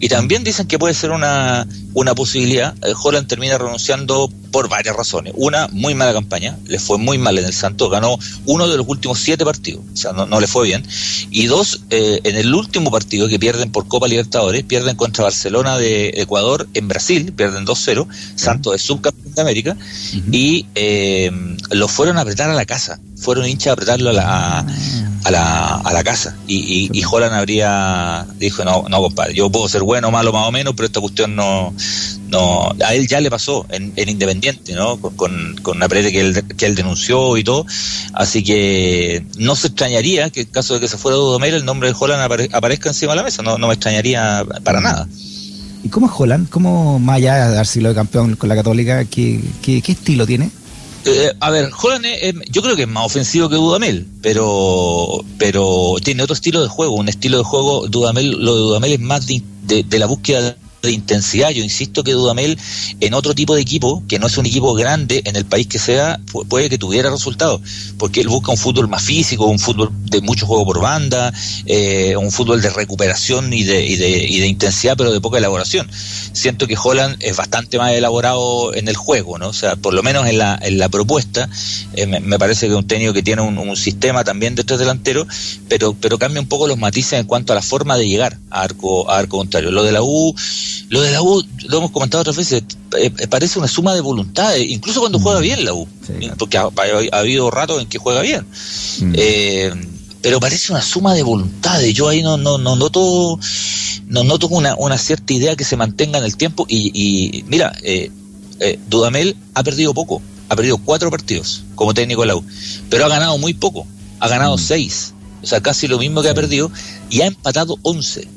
Y 0.00 0.08
también 0.08 0.42
dicen 0.42 0.66
que 0.66 0.78
puede 0.78 0.94
ser 0.94 1.10
una, 1.10 1.66
una 1.94 2.14
posibilidad. 2.14 2.74
Eh, 2.82 2.92
Holland 3.00 3.26
termina 3.26 3.58
renunciando 3.58 4.30
por 4.50 4.68
varias 4.68 4.94
razones. 4.94 5.32
Una, 5.36 5.66
muy 5.68 5.94
mala 5.94 6.12
campaña, 6.12 6.58
le 6.66 6.78
fue 6.78 6.98
muy 6.98 7.18
mal 7.18 7.38
en 7.38 7.46
el 7.46 7.52
Santos, 7.52 7.90
ganó 7.90 8.18
uno 8.44 8.68
de 8.68 8.76
los 8.76 8.86
últimos 8.86 9.18
siete 9.18 9.44
partidos, 9.44 9.82
o 9.92 9.96
sea, 9.96 10.12
no, 10.12 10.26
no 10.26 10.40
le 10.40 10.46
fue 10.46 10.66
bien. 10.66 10.86
Y 11.30 11.46
dos, 11.46 11.80
eh, 11.90 12.20
en 12.24 12.36
el 12.36 12.54
último 12.54 12.90
partido 12.90 13.28
que 13.28 13.38
pierden 13.38 13.72
por 13.72 13.88
Copa 13.88 14.06
Libertadores, 14.06 14.62
pierden 14.64 14.96
contra 14.96 15.24
Barcelona 15.24 15.78
de 15.78 16.12
Ecuador 16.16 16.68
en 16.74 16.86
Brasil, 16.88 17.32
pierden 17.32 17.64
2-0, 17.64 18.06
Santos 18.36 18.74
es 18.74 18.82
subcampeón 18.82 19.34
de 19.34 19.40
América, 19.40 19.76
uh 19.78 20.16
-huh. 20.16 20.34
y 20.34 20.66
eh, 20.74 21.30
lo 21.70 21.88
fueron 21.88 22.18
a 22.18 22.20
apretar 22.20 22.50
a 22.50 22.54
la 22.54 22.66
casa, 22.66 23.00
fueron 23.16 23.46
hinchas 23.48 23.68
a 23.68 23.72
apretarlo 23.72 24.10
a 24.10 24.12
la, 24.12 24.66
a, 25.24 25.30
la, 25.30 25.76
a 25.76 25.92
la 25.92 26.04
casa. 26.04 26.36
Y, 26.46 26.56
y, 26.56 26.90
y, 26.92 27.04
Holland 27.04 27.34
habría, 27.34 28.26
dijo, 28.38 28.64
no, 28.64 28.84
no, 28.88 29.00
compadre, 29.00 29.34
yo 29.34 29.50
puedo 29.50 29.68
ser 29.68 29.82
bueno, 29.82 30.10
malo, 30.10 30.32
más 30.32 30.48
o 30.48 30.52
menos, 30.52 30.74
pero 30.74 30.86
esta 30.86 31.00
cuestión 31.00 31.36
no, 31.36 31.74
no, 32.28 32.72
a 32.84 32.94
él 32.94 33.06
ya 33.06 33.20
le 33.20 33.30
pasó 33.30 33.66
en, 33.70 33.92
en 33.96 34.08
Independiente, 34.08 34.74
¿no? 34.74 34.96
Con, 34.98 35.14
con, 35.14 35.56
con 35.62 35.76
una 35.76 35.88
pared 35.88 36.10
que 36.10 36.20
él, 36.20 36.44
que 36.56 36.66
él 36.66 36.74
denunció 36.74 37.36
y 37.36 37.44
todo. 37.44 37.66
Así 38.12 38.42
que 38.42 39.24
no 39.38 39.54
se 39.54 39.68
extrañaría 39.68 40.30
que 40.30 40.42
en 40.42 40.48
caso 40.48 40.74
de 40.74 40.80
que 40.80 40.88
se 40.88 40.98
fuera 40.98 41.16
Dudamel, 41.16 41.54
el 41.54 41.64
nombre 41.64 41.88
de 41.88 41.96
Holland 41.98 42.22
apare, 42.22 42.48
aparezca 42.52 42.88
encima 42.88 43.12
de 43.12 43.16
la 43.16 43.22
mesa, 43.22 43.42
no, 43.42 43.58
no 43.58 43.68
me 43.68 43.74
extrañaría 43.74 44.44
para 44.64 44.80
nada. 44.80 45.06
¿Y 45.84 45.88
cómo 45.88 46.06
es 46.06 46.12
Holland? 46.16 46.48
¿Cómo, 46.48 46.98
más 46.98 47.16
allá 47.16 47.48
de 47.48 47.64
siglo 47.64 47.88
de 47.88 47.94
campeón 47.94 48.36
con 48.36 48.48
la 48.48 48.54
Católica, 48.54 49.04
qué, 49.04 49.40
qué, 49.60 49.82
qué 49.82 49.92
estilo 49.92 50.26
tiene? 50.26 50.50
Eh, 51.04 51.32
a 51.40 51.50
ver, 51.50 51.70
Holland 51.82 52.06
yo 52.48 52.62
creo 52.62 52.76
que 52.76 52.82
es 52.82 52.88
más 52.88 53.04
ofensivo 53.04 53.48
que 53.48 53.56
Dudamel, 53.56 54.06
pero 54.22 55.24
pero 55.36 55.94
tiene 56.02 56.22
otro 56.22 56.34
estilo 56.34 56.62
de 56.62 56.68
juego, 56.68 56.94
un 56.94 57.08
estilo 57.08 57.38
de 57.38 57.44
juego, 57.44 57.88
Dudamel, 57.88 58.30
lo 58.30 58.54
de 58.54 58.60
Dudamel 58.60 58.92
es 58.92 59.00
más 59.00 59.26
de, 59.26 59.42
de, 59.64 59.82
de 59.82 59.98
la 59.98 60.06
búsqueda 60.06 60.56
de 60.82 60.92
intensidad. 60.92 61.50
Yo 61.50 61.62
insisto 61.62 62.04
que 62.04 62.12
Dudamel 62.12 62.58
en 63.00 63.14
otro 63.14 63.34
tipo 63.34 63.54
de 63.54 63.62
equipo, 63.62 64.02
que 64.08 64.18
no 64.18 64.26
es 64.26 64.36
un 64.36 64.46
equipo 64.46 64.74
grande 64.74 65.22
en 65.24 65.36
el 65.36 65.44
país 65.44 65.66
que 65.66 65.78
sea, 65.78 66.20
puede 66.48 66.68
que 66.68 66.78
tuviera 66.78 67.10
resultados, 67.10 67.60
porque 67.98 68.20
él 68.20 68.28
busca 68.28 68.52
un 68.52 68.58
fútbol 68.58 68.88
más 68.88 69.02
físico, 69.02 69.46
un 69.46 69.58
fútbol 69.58 69.90
de 70.12 70.20
mucho 70.20 70.46
juego 70.46 70.64
por 70.64 70.80
banda, 70.80 71.32
eh, 71.66 72.16
un 72.16 72.30
fútbol 72.30 72.62
de 72.62 72.70
recuperación 72.70 73.52
y 73.52 73.64
de, 73.64 73.84
y, 73.84 73.96
de, 73.96 74.10
y 74.10 74.40
de 74.40 74.46
intensidad, 74.46 74.96
pero 74.96 75.12
de 75.12 75.20
poca 75.20 75.38
elaboración. 75.38 75.88
Siento 76.32 76.66
que 76.66 76.76
Holland 76.82 77.16
es 77.20 77.36
bastante 77.36 77.78
más 77.78 77.92
elaborado 77.92 78.74
en 78.74 78.88
el 78.88 78.96
juego, 78.96 79.38
¿no? 79.38 79.48
O 79.48 79.52
sea, 79.52 79.76
por 79.76 79.94
lo 79.94 80.02
menos 80.02 80.26
en 80.26 80.38
la, 80.38 80.58
en 80.62 80.78
la 80.78 80.88
propuesta, 80.88 81.48
eh, 81.94 82.06
me, 82.06 82.20
me, 82.20 82.38
parece 82.38 82.66
que 82.66 82.72
es 82.72 82.78
un 82.78 82.86
técnico 82.86 83.12
que 83.12 83.22
tiene 83.22 83.42
un, 83.42 83.58
un, 83.58 83.76
sistema 83.76 84.22
también 84.22 84.54
de 84.54 84.64
tres 84.64 84.78
delanteros, 84.78 85.26
pero, 85.68 85.94
pero 85.94 86.18
cambia 86.18 86.40
un 86.40 86.48
poco 86.48 86.68
los 86.68 86.78
matices 86.78 87.18
en 87.18 87.26
cuanto 87.26 87.52
a 87.52 87.56
la 87.56 87.62
forma 87.62 87.96
de 87.96 88.08
llegar 88.08 88.38
a 88.50 88.62
arco, 88.62 89.10
a 89.10 89.18
arco 89.18 89.38
contrario. 89.38 89.70
Lo 89.70 89.82
de 89.82 89.92
la 89.92 90.02
U 90.02 90.34
lo 90.92 91.00
de 91.00 91.10
la 91.10 91.22
U, 91.22 91.42
lo 91.68 91.78
hemos 91.78 91.90
comentado 91.90 92.20
otras 92.20 92.36
veces, 92.36 92.64
eh, 92.98 93.10
parece 93.28 93.58
una 93.58 93.66
suma 93.66 93.94
de 93.94 94.02
voluntades, 94.02 94.62
incluso 94.68 95.00
cuando 95.00 95.18
mm. 95.18 95.22
juega 95.22 95.40
bien 95.40 95.64
la 95.64 95.72
U, 95.72 95.88
sí, 96.06 96.30
porque 96.38 96.58
ha, 96.58 96.64
ha, 96.64 96.70
ha, 97.12 97.18
habido 97.18 97.50
ratos 97.50 97.80
en 97.80 97.88
que 97.88 97.96
juega 97.96 98.20
bien. 98.20 98.46
Mm. 99.00 99.12
Eh, 99.16 99.72
pero 100.22 100.40
parece 100.40 100.72
una 100.72 100.80
suma 100.80 101.14
de 101.14 101.22
voluntades. 101.22 101.92
Yo 101.92 102.08
ahí 102.08 102.22
no, 102.22 102.36
no, 102.36 102.56
no 102.56 102.76
noto, 102.76 103.38
no 104.06 104.24
noto 104.24 104.48
una, 104.48 104.76
una 104.76 104.96
cierta 104.96 105.32
idea 105.32 105.56
que 105.56 105.64
se 105.64 105.76
mantenga 105.76 106.18
en 106.18 106.24
el 106.24 106.36
tiempo. 106.36 106.64
Y, 106.68 106.90
y 106.94 107.42
mira, 107.44 107.72
eh, 107.82 108.10
eh, 108.60 108.78
Dudamel 108.88 109.36
ha 109.54 109.64
perdido 109.64 109.92
poco, 109.92 110.22
ha 110.48 110.54
perdido 110.54 110.78
cuatro 110.78 111.10
partidos 111.10 111.64
como 111.74 111.94
técnico 111.94 112.20
de 112.22 112.28
la 112.28 112.36
U, 112.36 112.44
pero 112.88 113.04
ha 113.04 113.08
ganado 113.08 113.36
muy 113.36 113.54
poco, 113.54 113.86
ha 114.20 114.28
ganado 114.28 114.56
mm. 114.56 114.60
seis, 114.60 115.14
o 115.42 115.46
sea, 115.46 115.60
casi 115.60 115.88
lo 115.88 115.98
mismo 115.98 116.22
que 116.22 116.28
ha 116.28 116.34
perdido, 116.34 116.70
y 117.10 117.22
ha 117.22 117.26
empatado 117.26 117.76
once. 117.82 118.28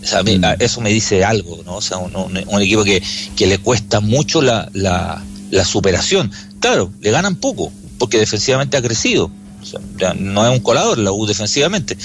O 0.00 0.06
sea, 0.06 0.22
mm. 0.22 0.60
eso 0.60 0.80
me 0.80 0.90
dice 0.90 1.24
algo, 1.24 1.60
¿no? 1.64 1.76
O 1.76 1.80
sea, 1.82 1.98
un, 1.98 2.14
un, 2.14 2.40
un 2.46 2.62
equipo 2.62 2.84
que, 2.84 3.02
que, 3.34 3.48
le 3.48 3.58
cuesta 3.58 3.98
mucho 3.98 4.42
la, 4.42 4.68
la, 4.72 5.20
la, 5.50 5.64
superación. 5.64 6.30
Claro, 6.60 6.92
le 7.00 7.10
ganan 7.10 7.34
poco, 7.34 7.72
porque 7.98 8.18
defensivamente 8.18 8.76
ha 8.76 8.82
crecido. 8.82 9.30
O 9.62 9.66
sea, 9.66 10.14
no 10.14 10.46
es 10.46 10.52
un 10.52 10.62
colador 10.62 10.98
la 10.98 11.12
U 11.12 11.26
defensivamente, 11.26 11.96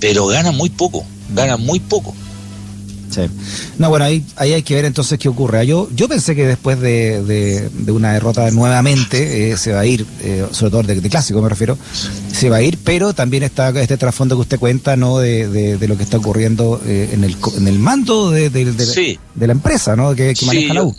pero 0.00 0.26
gana 0.26 0.50
muy 0.50 0.70
poco, 0.70 1.04
gana 1.34 1.56
muy 1.56 1.80
poco. 1.80 2.14
Sí. 3.10 3.22
No, 3.78 3.88
bueno, 3.88 4.04
ahí, 4.04 4.24
ahí 4.36 4.52
hay 4.52 4.62
que 4.62 4.74
ver 4.74 4.84
entonces 4.84 5.18
qué 5.18 5.28
ocurre. 5.28 5.66
Yo, 5.66 5.88
yo 5.94 6.08
pensé 6.08 6.36
que 6.36 6.46
después 6.46 6.80
de, 6.80 7.22
de, 7.24 7.68
de 7.68 7.92
una 7.92 8.12
derrota 8.12 8.48
nuevamente 8.52 9.50
eh, 9.50 9.56
se 9.56 9.72
va 9.72 9.80
a 9.80 9.86
ir, 9.86 10.06
eh, 10.22 10.46
sobre 10.52 10.70
todo 10.70 10.82
de, 10.84 11.00
de, 11.00 11.08
clásico 11.08 11.42
me 11.42 11.48
refiero, 11.48 11.76
se 12.32 12.48
va 12.48 12.58
a 12.58 12.62
ir, 12.62 12.78
pero 12.84 13.12
también 13.12 13.42
está 13.42 13.70
este 13.80 13.96
trasfondo 13.96 14.36
que 14.36 14.42
usted 14.42 14.58
cuenta, 14.60 14.96
¿no? 14.96 15.18
De, 15.18 15.48
de 15.48 15.88
lo 15.88 15.96
que 15.96 16.04
está 16.04 16.18
ocurriendo 16.18 16.80
eh, 16.86 17.10
en, 17.12 17.24
el, 17.24 17.36
en 17.56 17.66
el 17.66 17.78
mando 17.80 18.30
de, 18.30 18.48
sí. 18.78 19.18
la 19.38 19.52
empresa, 19.52 19.96
¿no? 19.96 20.14
Que, 20.14 20.34
que 20.34 20.46
maneja 20.46 20.74
la 20.74 20.84
U. 20.84 20.96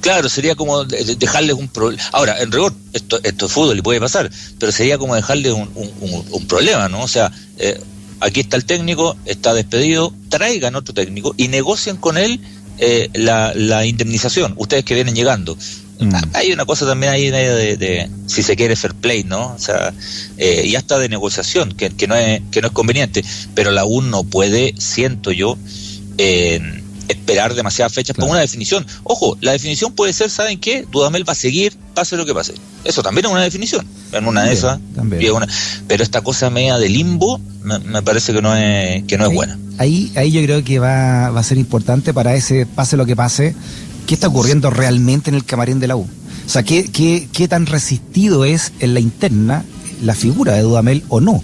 Claro, 0.00 0.28
sería 0.28 0.54
como 0.54 0.84
dejarles 0.84 1.56
un 1.56 1.68
problema. 1.68 2.02
Ahora, 2.12 2.40
en 2.40 2.52
rigor, 2.52 2.72
esto, 2.92 3.18
esto 3.22 3.46
es 3.46 3.52
fútbol 3.52 3.78
y 3.78 3.82
puede 3.82 4.00
pasar, 4.00 4.30
pero 4.58 4.70
sería 4.70 4.96
como 4.98 5.14
dejarles 5.14 5.52
un, 5.52 5.68
un, 5.74 5.92
un, 6.00 6.24
un 6.30 6.46
problema, 6.46 6.88
¿no? 6.88 7.02
O 7.02 7.08
sea, 7.08 7.32
eh, 7.58 7.80
aquí 8.20 8.40
está 8.40 8.56
el 8.56 8.64
técnico, 8.64 9.16
está 9.24 9.54
despedido, 9.54 10.12
traigan 10.28 10.76
otro 10.76 10.94
técnico 10.94 11.34
y 11.36 11.48
negocien 11.48 11.96
con 11.96 12.16
él 12.16 12.40
eh, 12.78 13.10
la, 13.14 13.52
la, 13.54 13.84
indemnización, 13.86 14.54
ustedes 14.56 14.84
que 14.84 14.94
vienen 14.94 15.14
llegando. 15.14 15.56
Mm. 15.98 16.14
Hay 16.34 16.52
una 16.52 16.64
cosa 16.64 16.86
también 16.86 17.12
ahí 17.12 17.28
de, 17.30 17.48
de, 17.48 17.76
de, 17.76 18.10
si 18.26 18.44
se 18.44 18.54
quiere 18.54 18.76
fair 18.76 18.94
play, 18.94 19.24
¿no? 19.24 19.54
O 19.54 19.58
sea, 19.58 19.92
eh, 20.36 20.62
y 20.64 20.76
hasta 20.76 20.98
de 20.98 21.08
negociación, 21.08 21.72
que, 21.72 21.90
que, 21.90 22.06
no 22.06 22.14
es, 22.14 22.40
que 22.52 22.60
no 22.60 22.68
es 22.68 22.72
conveniente, 22.72 23.24
pero 23.54 23.72
la 23.72 23.84
UN 23.84 24.10
no 24.10 24.22
puede, 24.22 24.74
siento 24.78 25.32
yo, 25.32 25.58
eh, 26.18 26.60
esperar 27.08 27.54
demasiadas 27.54 27.92
fechas 27.92 28.14
claro. 28.14 28.28
por 28.28 28.34
una 28.34 28.40
definición. 28.40 28.86
Ojo, 29.04 29.36
la 29.40 29.52
definición 29.52 29.92
puede 29.92 30.12
ser, 30.12 30.30
¿saben 30.30 30.60
qué? 30.60 30.86
Dudamel 30.90 31.28
va 31.28 31.32
a 31.32 31.36
seguir, 31.36 31.76
pase 31.94 32.16
lo 32.16 32.26
que 32.26 32.34
pase. 32.34 32.54
Eso 32.84 33.02
también 33.02 33.26
es 33.26 33.32
una 33.32 33.42
definición. 33.42 33.86
En 34.12 34.26
una 34.26 34.44
de 34.44 34.52
esas. 34.52 34.78
Una, 34.96 35.48
pero 35.86 36.02
esta 36.02 36.22
cosa 36.22 36.50
media 36.50 36.78
de 36.78 36.88
limbo 36.88 37.40
me, 37.62 37.78
me, 37.80 38.02
parece 38.02 38.32
que 38.32 38.42
no 38.42 38.54
es, 38.56 39.04
que 39.04 39.18
no 39.18 39.24
ahí, 39.24 39.30
es 39.30 39.36
buena. 39.36 39.58
Ahí, 39.78 40.12
ahí 40.16 40.32
yo 40.32 40.42
creo 40.42 40.64
que 40.64 40.78
va, 40.78 41.30
va 41.30 41.40
a 41.40 41.44
ser 41.44 41.58
importante 41.58 42.14
para 42.14 42.34
ese 42.34 42.66
pase 42.66 42.96
lo 42.96 43.06
que 43.06 43.16
pase, 43.16 43.54
qué 44.06 44.14
está 44.14 44.28
ocurriendo 44.28 44.70
realmente 44.70 45.30
en 45.30 45.36
el 45.36 45.44
camarín 45.44 45.80
de 45.80 45.88
la 45.88 45.96
U. 45.96 46.02
O 46.46 46.50
sea, 46.50 46.62
qué, 46.62 46.90
qué, 46.90 47.28
qué 47.32 47.46
tan 47.46 47.66
resistido 47.66 48.44
es 48.44 48.72
en 48.80 48.94
la 48.94 49.00
interna 49.00 49.64
la 50.02 50.14
figura 50.14 50.54
de 50.54 50.62
Dudamel 50.62 51.04
o 51.08 51.20
no. 51.20 51.42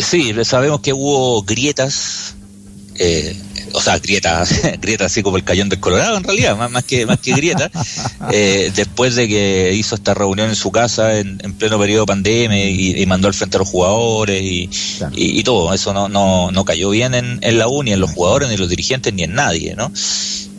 Sí, 0.00 0.32
sabemos 0.44 0.80
que 0.80 0.92
hubo 0.92 1.42
grietas 1.42 2.34
eh, 2.96 3.36
o 3.78 3.80
sea, 3.80 3.96
grieta, 4.00 4.44
grieta 4.82 5.04
así 5.04 5.22
como 5.22 5.36
el 5.36 5.44
cañón 5.44 5.68
del 5.68 5.78
Colorado 5.78 6.16
en 6.16 6.24
realidad, 6.24 6.56
más, 6.56 6.68
más 6.70 6.82
que 6.82 7.06
más 7.06 7.20
que 7.20 7.32
grieta, 7.32 7.70
eh, 8.32 8.72
después 8.74 9.14
de 9.14 9.28
que 9.28 9.72
hizo 9.74 9.94
esta 9.94 10.14
reunión 10.14 10.48
en 10.48 10.56
su 10.56 10.72
casa 10.72 11.18
en, 11.18 11.38
en 11.44 11.54
pleno 11.54 11.78
periodo 11.78 12.02
de 12.02 12.06
pandemia 12.06 12.68
y, 12.68 13.00
y, 13.00 13.06
mandó 13.06 13.28
al 13.28 13.34
frente 13.34 13.56
a 13.56 13.60
los 13.60 13.68
jugadores 13.68 14.42
y, 14.42 14.68
claro. 14.98 15.14
y, 15.16 15.38
y 15.38 15.42
todo, 15.44 15.72
eso 15.72 15.94
no, 15.94 16.08
no, 16.08 16.50
no 16.50 16.64
cayó 16.64 16.90
bien 16.90 17.14
en, 17.14 17.38
en, 17.40 17.58
la 17.58 17.68
U, 17.68 17.84
ni 17.84 17.92
en 17.92 18.00
los 18.00 18.10
jugadores, 18.10 18.48
ni 18.48 18.54
en 18.54 18.60
los 18.60 18.68
dirigentes, 18.68 19.14
ni 19.14 19.22
en 19.22 19.34
nadie, 19.34 19.76
¿no? 19.76 19.92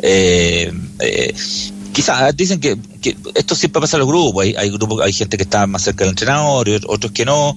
Eh, 0.01 0.71
eh, 0.99 1.33
quizás 1.93 2.36
dicen 2.36 2.60
que, 2.60 2.77
que, 3.01 3.15
esto 3.36 3.55
siempre 3.55 3.81
pasa 3.81 3.98
en 3.98 4.01
los 4.01 4.08
grupos, 4.08 4.43
hay, 4.43 4.55
hay 4.55 4.69
grupos, 4.69 5.01
hay 5.01 5.13
gente 5.13 5.38
que 5.38 5.43
está 5.43 5.67
más 5.67 5.84
cerca 5.84 6.03
del 6.03 6.12
entrenador 6.12 6.67
y 6.69 6.79
otros 6.88 7.12
que 7.12 7.25
no, 7.25 7.55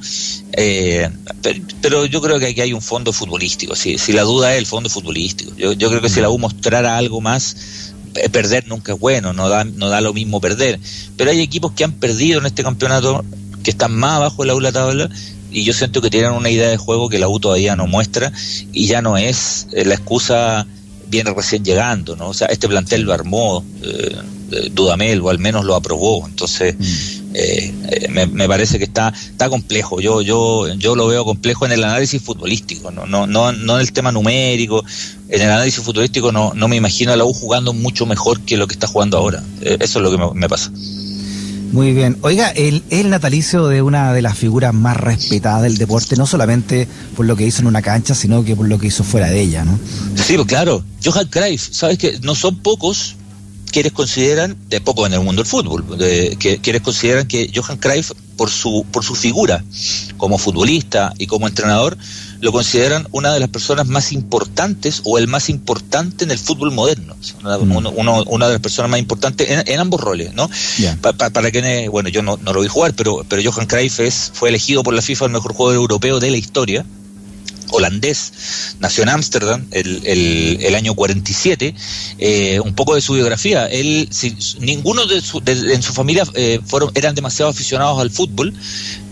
eh, 0.52 1.08
pero, 1.42 1.60
pero, 1.80 2.06
yo 2.06 2.20
creo 2.20 2.38
que 2.38 2.46
aquí 2.46 2.60
hay 2.60 2.72
un 2.72 2.82
fondo 2.82 3.12
futbolístico, 3.12 3.74
si, 3.76 3.98
si 3.98 4.12
la 4.12 4.22
duda 4.22 4.52
es 4.52 4.58
el 4.58 4.66
fondo 4.66 4.88
futbolístico, 4.88 5.54
yo, 5.56 5.72
yo 5.72 5.88
creo 5.88 6.00
que 6.00 6.08
si 6.08 6.20
la 6.20 6.30
U 6.30 6.38
mostrara 6.38 6.96
algo 6.96 7.20
más 7.20 7.56
perder 8.30 8.66
nunca 8.68 8.92
es 8.92 8.98
bueno, 8.98 9.32
no 9.32 9.48
da, 9.48 9.64
no 9.64 9.88
da 9.88 10.00
lo 10.00 10.12
mismo 10.12 10.40
perder. 10.40 10.78
Pero 11.16 11.30
hay 11.30 11.40
equipos 11.40 11.72
que 11.72 11.84
han 11.84 11.92
perdido 11.92 12.40
en 12.40 12.46
este 12.46 12.62
campeonato, 12.62 13.24
que 13.62 13.70
están 13.70 13.94
más 13.94 14.12
abajo 14.16 14.44
de 14.44 14.60
la 14.60 14.72
tabla, 14.72 15.08
y 15.50 15.64
yo 15.64 15.72
siento 15.72 16.00
que 16.00 16.10
tienen 16.10 16.32
una 16.32 16.50
idea 16.50 16.68
de 16.68 16.76
juego 16.76 17.08
que 17.08 17.18
la 17.18 17.28
U 17.28 17.38
todavía 17.38 17.76
no 17.76 17.86
muestra, 17.86 18.32
y 18.72 18.86
ya 18.86 19.02
no 19.02 19.16
es 19.16 19.68
eh, 19.72 19.84
la 19.84 19.94
excusa 19.94 20.66
viene 21.12 21.32
recién 21.32 21.62
llegando, 21.62 22.16
¿no? 22.16 22.30
O 22.30 22.34
sea, 22.34 22.48
este 22.48 22.66
plantel 22.66 23.02
lo 23.02 23.12
armó 23.12 23.64
eh, 23.82 24.16
Dudamel, 24.72 25.20
o 25.20 25.30
al 25.30 25.38
menos 25.38 25.64
lo 25.64 25.76
aprobó, 25.76 26.26
entonces... 26.26 26.74
Mm. 26.76 27.22
Eh, 27.34 27.72
eh, 27.88 28.08
me, 28.08 28.46
parece 28.46 28.78
que 28.78 28.84
está 28.84 29.08
está 29.08 29.48
complejo. 29.48 30.00
Yo 30.00 30.20
yo 30.20 30.68
yo 30.74 30.94
lo 30.94 31.06
veo 31.06 31.24
complejo 31.24 31.64
en 31.64 31.72
el 31.72 31.82
análisis 31.82 32.20
futbolístico, 32.20 32.90
no 32.90 33.06
no 33.06 33.26
no 33.26 33.52
no 33.52 33.76
en 33.76 33.80
el 33.80 33.92
tema 33.92 34.12
numérico. 34.12 34.84
En 35.28 35.40
el 35.40 35.50
análisis 35.50 35.82
futbolístico 35.82 36.30
no 36.30 36.52
no 36.54 36.68
me 36.68 36.76
imagino 36.76 37.12
a 37.12 37.16
la 37.16 37.24
U 37.24 37.32
jugando 37.32 37.72
mucho 37.72 38.04
mejor 38.04 38.40
que 38.40 38.58
lo 38.58 38.66
que 38.66 38.74
está 38.74 38.86
jugando 38.86 39.16
ahora. 39.16 39.42
Eh, 39.62 39.78
eso 39.80 39.98
es 39.98 40.02
lo 40.02 40.10
que 40.10 40.38
me, 40.38 40.48
pasa. 40.48 40.70
Muy 41.72 41.94
bien. 41.94 42.18
Oiga, 42.20 42.50
el, 42.50 42.82
el 42.90 43.08
natalicio 43.08 43.66
de 43.66 43.80
una 43.80 44.12
de 44.12 44.20
las 44.20 44.36
figuras 44.36 44.74
más 44.74 44.96
respetadas 44.96 45.62
del 45.62 45.78
deporte, 45.78 46.16
no 46.16 46.26
solamente 46.26 46.86
por 47.16 47.24
lo 47.24 47.34
que 47.34 47.46
hizo 47.46 47.62
en 47.62 47.66
una 47.66 47.80
cancha, 47.80 48.14
sino 48.14 48.44
que 48.44 48.54
por 48.54 48.68
lo 48.68 48.78
que 48.78 48.88
hizo 48.88 49.02
fuera 49.04 49.28
de 49.28 49.40
ella, 49.40 49.64
¿no? 49.64 49.78
Sí, 50.14 50.34
pues 50.36 50.46
claro. 50.46 50.84
Johan 51.02 51.26
Cruyff, 51.28 51.70
sabes 51.72 51.96
que 51.96 52.18
no 52.22 52.34
son 52.34 52.58
pocos 52.58 53.16
quienes 53.72 53.92
consideran, 53.92 54.54
de 54.68 54.82
poco 54.82 55.06
en 55.06 55.14
el 55.14 55.20
mundo 55.20 55.42
del 55.42 55.50
fútbol, 55.50 55.98
de, 55.98 56.36
que, 56.38 56.58
quienes 56.58 56.82
consideran 56.82 57.26
que 57.26 57.50
Johan 57.54 57.78
Cruyff, 57.78 58.12
por 58.36 58.50
su, 58.50 58.84
por 58.92 59.02
su 59.02 59.14
figura 59.14 59.64
como 60.18 60.36
futbolista 60.36 61.14
y 61.16 61.26
como 61.26 61.48
entrenador, 61.48 61.96
lo 62.42 62.50
consideran 62.50 63.06
una 63.12 63.32
de 63.32 63.38
las 63.38 63.48
personas 63.48 63.86
más 63.86 64.12
importantes 64.12 65.00
o 65.04 65.16
el 65.16 65.28
más 65.28 65.48
importante 65.48 66.24
en 66.24 66.32
el 66.32 66.38
fútbol 66.38 66.72
moderno. 66.72 67.14
Una, 67.40 67.56
mm. 67.56 68.26
una 68.26 68.46
de 68.48 68.54
las 68.54 68.60
personas 68.60 68.90
más 68.90 68.98
importantes 68.98 69.48
en, 69.48 69.80
ambos 69.80 70.00
roles, 70.00 70.34
¿no? 70.34 70.50
para 71.30 71.52
que, 71.52 71.88
bueno, 71.88 72.08
yo 72.08 72.20
no, 72.22 72.36
no, 72.42 72.52
lo 72.52 72.60
vi 72.60 72.66
jugar, 72.66 72.94
pero, 72.94 73.24
pero 73.28 73.40
Johan 73.48 73.66
Cruyff 73.66 74.00
es, 74.00 74.32
fue 74.34 74.48
elegido 74.48 74.82
por 74.82 74.92
la 74.92 75.02
FIFA 75.02 75.26
el 75.26 75.30
mejor 75.30 75.54
jugador 75.54 75.76
europeo 75.76 76.18
de 76.18 76.30
la 76.32 76.36
historia 76.36 76.84
holandés, 77.72 78.32
nació 78.80 79.02
en 79.02 79.08
Ámsterdam 79.08 79.66
el, 79.70 80.06
el, 80.60 80.74
año 80.74 80.94
47, 80.94 81.74
eh, 82.18 82.60
un 82.60 82.74
poco 82.74 82.94
de 82.94 83.00
su 83.00 83.14
biografía. 83.14 83.66
Él, 83.66 84.08
ninguno 84.60 85.06
de, 85.06 85.20
su, 85.20 85.42
en 85.44 85.82
su 85.82 85.92
familia 85.92 86.24
eh, 86.34 86.60
fueron, 86.64 86.90
eran 86.94 87.14
demasiado 87.14 87.50
aficionados 87.50 88.00
al 88.00 88.10
fútbol, 88.10 88.54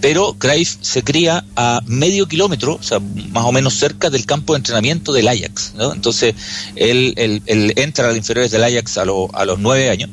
pero 0.01 0.35
Cruyff 0.39 0.77
se 0.81 1.03
cría 1.03 1.45
a 1.57 1.83
medio 1.87 2.27
kilómetro, 2.27 2.79
o 2.81 2.83
sea, 2.83 3.01
más 3.01 3.45
o 3.45 3.53
menos 3.53 3.75
cerca 3.75 4.11
del 4.11 4.25
campo 4.27 4.55
de 4.55 4.59
entrenamiento 4.59 5.13
del 5.13 5.29
Ajax. 5.29 5.75
¿no? 5.77 5.93
Entonces, 5.93 6.35
él, 6.77 7.15
él, 7.17 7.73
entra 7.77 8.07
a 8.07 8.09
las 8.09 8.17
inferiores 8.17 8.51
del 8.51 8.65
Ajax 8.65 8.99
a, 8.99 9.03
a 9.03 9.45
los 9.45 9.59
nueve 9.59 9.91
años, 9.91 10.11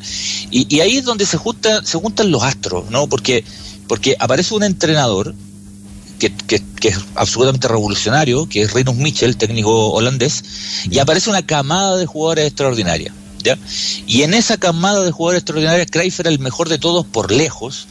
y, 0.52 0.74
y, 0.74 0.82
ahí 0.82 0.98
es 0.98 1.06
donde 1.06 1.26
se, 1.26 1.38
junta, 1.38 1.86
se 1.86 1.98
juntan 1.98 2.32
los 2.32 2.44
astros, 2.44 2.90
¿no? 2.90 3.08
Porque, 3.08 3.44
porque 3.88 4.16
aparece 4.20 4.54
un 4.54 4.64
entrenador 4.64 5.34
que, 6.48 6.64
es 6.88 6.98
absolutamente 7.16 7.68
revolucionario, 7.68 8.48
que 8.48 8.62
es 8.62 8.74
Rinus 8.74 8.96
Michel, 8.96 9.38
técnico 9.38 9.92
holandés, 9.92 10.44
y 10.90 11.00
aparece 11.00 11.30
una 11.30 11.46
camada 11.46 11.98
de 11.98 12.06
jugadores 12.06 12.48
extraordinarios. 12.48 13.14
¿ya? 13.44 13.58
Y 14.08 14.24
en 14.24 14.34
esa 14.34 14.58
camada 14.58 15.04
de 15.04 15.12
jugadores 15.12 15.42
extraordinarios, 15.42 15.88
Cruyff 15.92 16.20
era 16.20 16.30
el 16.30 16.40
mejor 16.40 16.70
de 16.70 16.80
todos 16.80 17.06
por 17.06 17.32
lejos, 17.32 17.88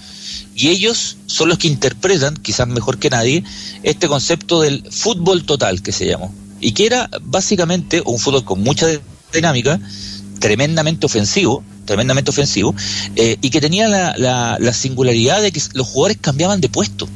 y 0.55 0.69
ellos 0.69 1.19
son 1.27 1.51
los 1.51 1.59
que 1.59 1.69
interpretan, 1.69 2.37
quizás 2.37 2.67
mejor 2.67 2.99
que 2.99 3.11
nadie, 3.11 3.45
este 3.83 4.09
concepto 4.09 4.63
del 4.63 4.83
fútbol 4.91 5.45
total 5.45 5.83
que 5.83 5.93
se 5.93 6.07
llamó, 6.07 6.35
y 6.61 6.73
que 6.73 6.87
era 6.87 7.11
básicamente 7.23 8.03
un 8.05 8.19
fútbol 8.19 8.45
con 8.45 8.63
mucha 8.63 8.87
dinámica, 9.33 9.79
tremendamente 10.41 11.07
ofensivo, 11.07 11.63
tremendamente 11.85 12.31
ofensivo, 12.31 12.75
eh, 13.17 13.37
y 13.41 13.51
que 13.51 13.61
tenía 13.61 13.89
la, 13.89 14.57
la 14.59 14.73
singularidad 14.73 15.43
de 15.43 15.53
que 15.53 15.61
los 15.75 15.87
jugadores 15.87 16.19
cambiaban 16.21 16.61
de 16.61 16.69
puesto. 16.69 17.07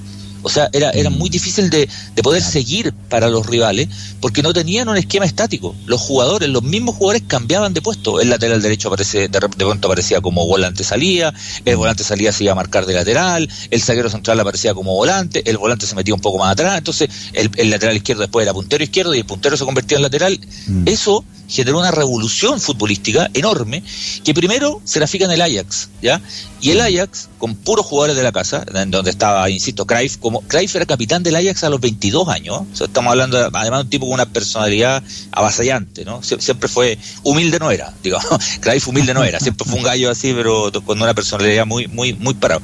O 0.42 0.49
sea, 0.49 0.68
era, 0.73 0.90
era 0.90 1.11
muy 1.11 1.28
difícil 1.28 1.70
de, 1.70 1.88
de 2.14 2.23
poder 2.23 2.42
seguir 2.42 2.92
para 3.09 3.28
los 3.28 3.47
rivales 3.47 3.88
porque 4.20 4.42
no 4.42 4.52
tenían 4.52 4.88
un 4.88 4.97
esquema 4.97 5.25
estático. 5.25 5.75
Los 5.87 6.00
jugadores, 6.00 6.49
los 6.49 6.62
mismos 6.62 6.97
jugadores 6.97 7.23
cambiaban 7.26 7.75
de 7.75 7.82
puesto. 7.82 8.20
El 8.20 8.30
lateral 8.30 8.62
derecho 8.62 8.88
aparece, 8.88 9.28
de, 9.28 9.40
pronto 9.40 9.88
aparecía 9.88 10.20
como 10.20 10.47
volante 10.47 10.85
salía, 10.85 11.32
el 11.64 11.76
volante 11.76 12.04
salía 12.04 12.32
se 12.32 12.44
iba 12.44 12.52
a 12.52 12.56
marcar 12.56 12.87
de 12.87 12.94
lateral, 12.94 13.49
el 13.70 13.82
zaguero 13.82 14.11
central 14.11 14.40
aparecía 14.40 14.75
como 14.75 14.94
volante, 14.94 15.49
el 15.49 15.59
volante 15.59 15.87
se 15.87 15.94
metía 15.94 16.14
un 16.14 16.20
poco 16.20 16.38
más 16.38 16.52
atrás, 16.52 16.78
entonces 16.78 17.09
el, 17.32 17.50
el 17.56 17.70
lateral 17.70 17.97
izquierdo 17.97 18.23
después 18.23 18.44
era 18.44 18.52
puntero 18.52 18.82
izquierdo 18.85 19.14
y 19.14 19.18
el 19.18 19.25
puntero 19.25 19.57
se 19.57 19.64
convertía 19.64 19.96
en 19.96 20.03
lateral. 20.03 20.40
Mm. 20.66 20.88
Eso 20.88 21.24
generó 21.50 21.80
una 21.80 21.90
revolución 21.90 22.60
futbolística 22.60 23.28
enorme 23.34 23.82
que 24.24 24.32
primero 24.32 24.80
se 24.84 25.00
la 25.00 25.06
fija 25.06 25.24
en 25.24 25.32
el 25.32 25.42
Ajax, 25.42 25.88
¿ya? 26.00 26.20
Y 26.60 26.70
el 26.70 26.80
Ajax, 26.80 27.28
con 27.38 27.56
puros 27.56 27.84
jugadores 27.86 28.16
de 28.16 28.22
la 28.22 28.32
casa, 28.32 28.64
en 28.74 28.90
donde 28.90 29.10
estaba, 29.10 29.48
insisto, 29.50 29.86
Cruyff, 29.86 30.18
como 30.18 30.42
Cruyff 30.42 30.76
era 30.76 30.86
capitán 30.86 31.22
del 31.22 31.36
Ajax 31.36 31.64
a 31.64 31.70
los 31.70 31.80
22 31.80 32.28
años, 32.28 32.62
o 32.80 32.84
estamos 32.84 33.10
hablando 33.10 33.38
de, 33.38 33.50
además 33.52 33.80
de 33.80 33.84
un 33.84 33.90
tipo 33.90 34.06
con 34.06 34.14
una 34.14 34.26
personalidad 34.26 35.02
avasallante, 35.32 36.04
¿no? 36.04 36.22
siempre 36.22 36.68
fue 36.68 36.98
humilde 37.24 37.58
no 37.58 37.70
era, 37.70 37.92
digamos, 38.02 38.28
Cruyff 38.60 38.88
humilde 38.88 39.12
no 39.14 39.24
era, 39.24 39.40
siempre 39.40 39.66
fue 39.68 39.78
un 39.78 39.84
gallo 39.84 40.10
así, 40.10 40.32
pero 40.32 40.70
con 40.84 41.02
una 41.02 41.14
personalidad 41.14 41.66
muy 41.66 41.88
muy 41.88 42.12
muy 42.14 42.34
parado. 42.34 42.62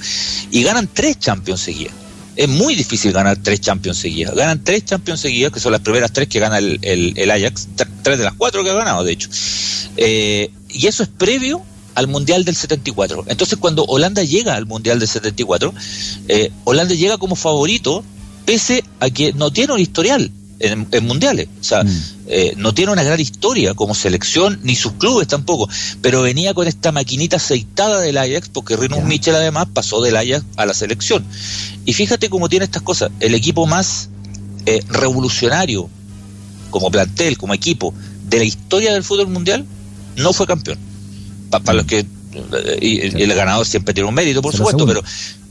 Y 0.51 0.63
ganan 0.63 0.89
tres 0.93 1.19
Champions 1.19 1.61
seguidas 1.61 2.06
es 2.37 2.49
muy 2.49 2.75
difícil 2.75 3.13
ganar 3.13 3.39
tres 3.43 3.61
Champions 3.61 3.99
seguidas. 3.99 4.35
Ganan 4.35 4.63
tres 4.63 4.85
Champions 4.85 5.21
seguidas, 5.21 5.53
que 5.53 5.61
son 5.61 5.73
las 5.73 5.81
primeras 5.81 6.13
tres 6.13 6.29
que 6.29 6.39
gana 6.39 6.59
el, 6.59 6.79
el, 6.83 7.31
Ajax, 7.31 7.69
tres 8.03 8.19
de 8.19 8.25
las 8.25 8.35
cuatro 8.35 8.63
que 8.63 8.71
ha 8.71 8.75
ganado, 8.75 9.05
de 9.05 9.13
hecho. 9.13 9.29
Eh, 9.97 10.51
y 10.69 10.87
eso 10.87 11.03
es 11.03 11.09
previo 11.09 11.63
al 11.95 12.09
Mundial 12.09 12.45
del 12.45 12.55
74. 12.55 13.25
Entonces, 13.29 13.59
cuando 13.59 13.85
Holanda 13.85 14.23
llega 14.23 14.55
al 14.55 14.67
Mundial 14.67 14.99
del 14.99 15.09
74, 15.09 15.73
eh, 16.29 16.53
Holanda 16.65 16.95
llega 16.95 17.17
como 17.17 17.37
favorito, 17.37 18.05
pese 18.45 18.85
a 19.01 19.09
que 19.09 19.33
no 19.33 19.51
tiene 19.51 19.73
un 19.73 19.81
historial 19.81 20.31
en, 20.61 20.87
mundiales. 21.07 21.49
O 21.61 21.65
sea, 21.65 21.85
mm. 21.85 22.16
Eh, 22.29 22.55
no 22.57 22.75
tiene 22.75 22.93
una 22.93 23.05
gran 23.05 23.21
historia 23.21 23.75
como 23.75 23.95
selección, 23.95 24.59
ni 24.63 24.75
sus 24.75 24.93
clubes 24.93 25.29
tampoco, 25.29 25.69
pero 26.03 26.23
venía 26.23 26.55
con 26.55 26.67
esta 26.67 26.91
maquinita 26.91 27.37
aceitada 27.37 28.01
del 28.01 28.19
Ajax, 28.19 28.49
porque 28.49 28.77
Rinus 28.77 29.05
Michel 29.05 29.37
además 29.37 29.69
pasó 29.73 30.01
del 30.03 30.17
Ajax 30.17 30.45
a 30.57 30.67
la 30.67 30.75
selección. 30.75 31.25
Y 31.85 31.93
fíjate 31.93 32.29
cómo 32.29 32.49
tiene 32.49 32.65
estas 32.65 32.83
cosas. 32.83 33.11
El 33.21 33.35
equipo 33.35 33.67
más 33.67 34.09
eh, 34.67 34.83
revolucionario 34.89 35.89
como 36.71 36.91
plantel, 36.91 37.39
como 37.39 37.55
equipo, 37.55 37.95
de 38.29 38.39
la 38.39 38.45
historia 38.45 38.93
del 38.93 39.05
fútbol 39.05 39.29
mundial, 39.29 39.65
no 40.17 40.33
fue 40.33 40.47
campeón. 40.47 40.79
Para 41.51 41.75
los 41.75 41.85
mm. 41.85 41.89
que 41.89 42.07
y, 42.81 43.23
el 43.23 43.35
ganador 43.35 43.67
siempre 43.67 43.95
tiene 43.95 44.09
un 44.09 44.15
mérito, 44.15 44.43
por 44.43 44.55
supuesto, 44.55 44.87
pero 44.87 45.03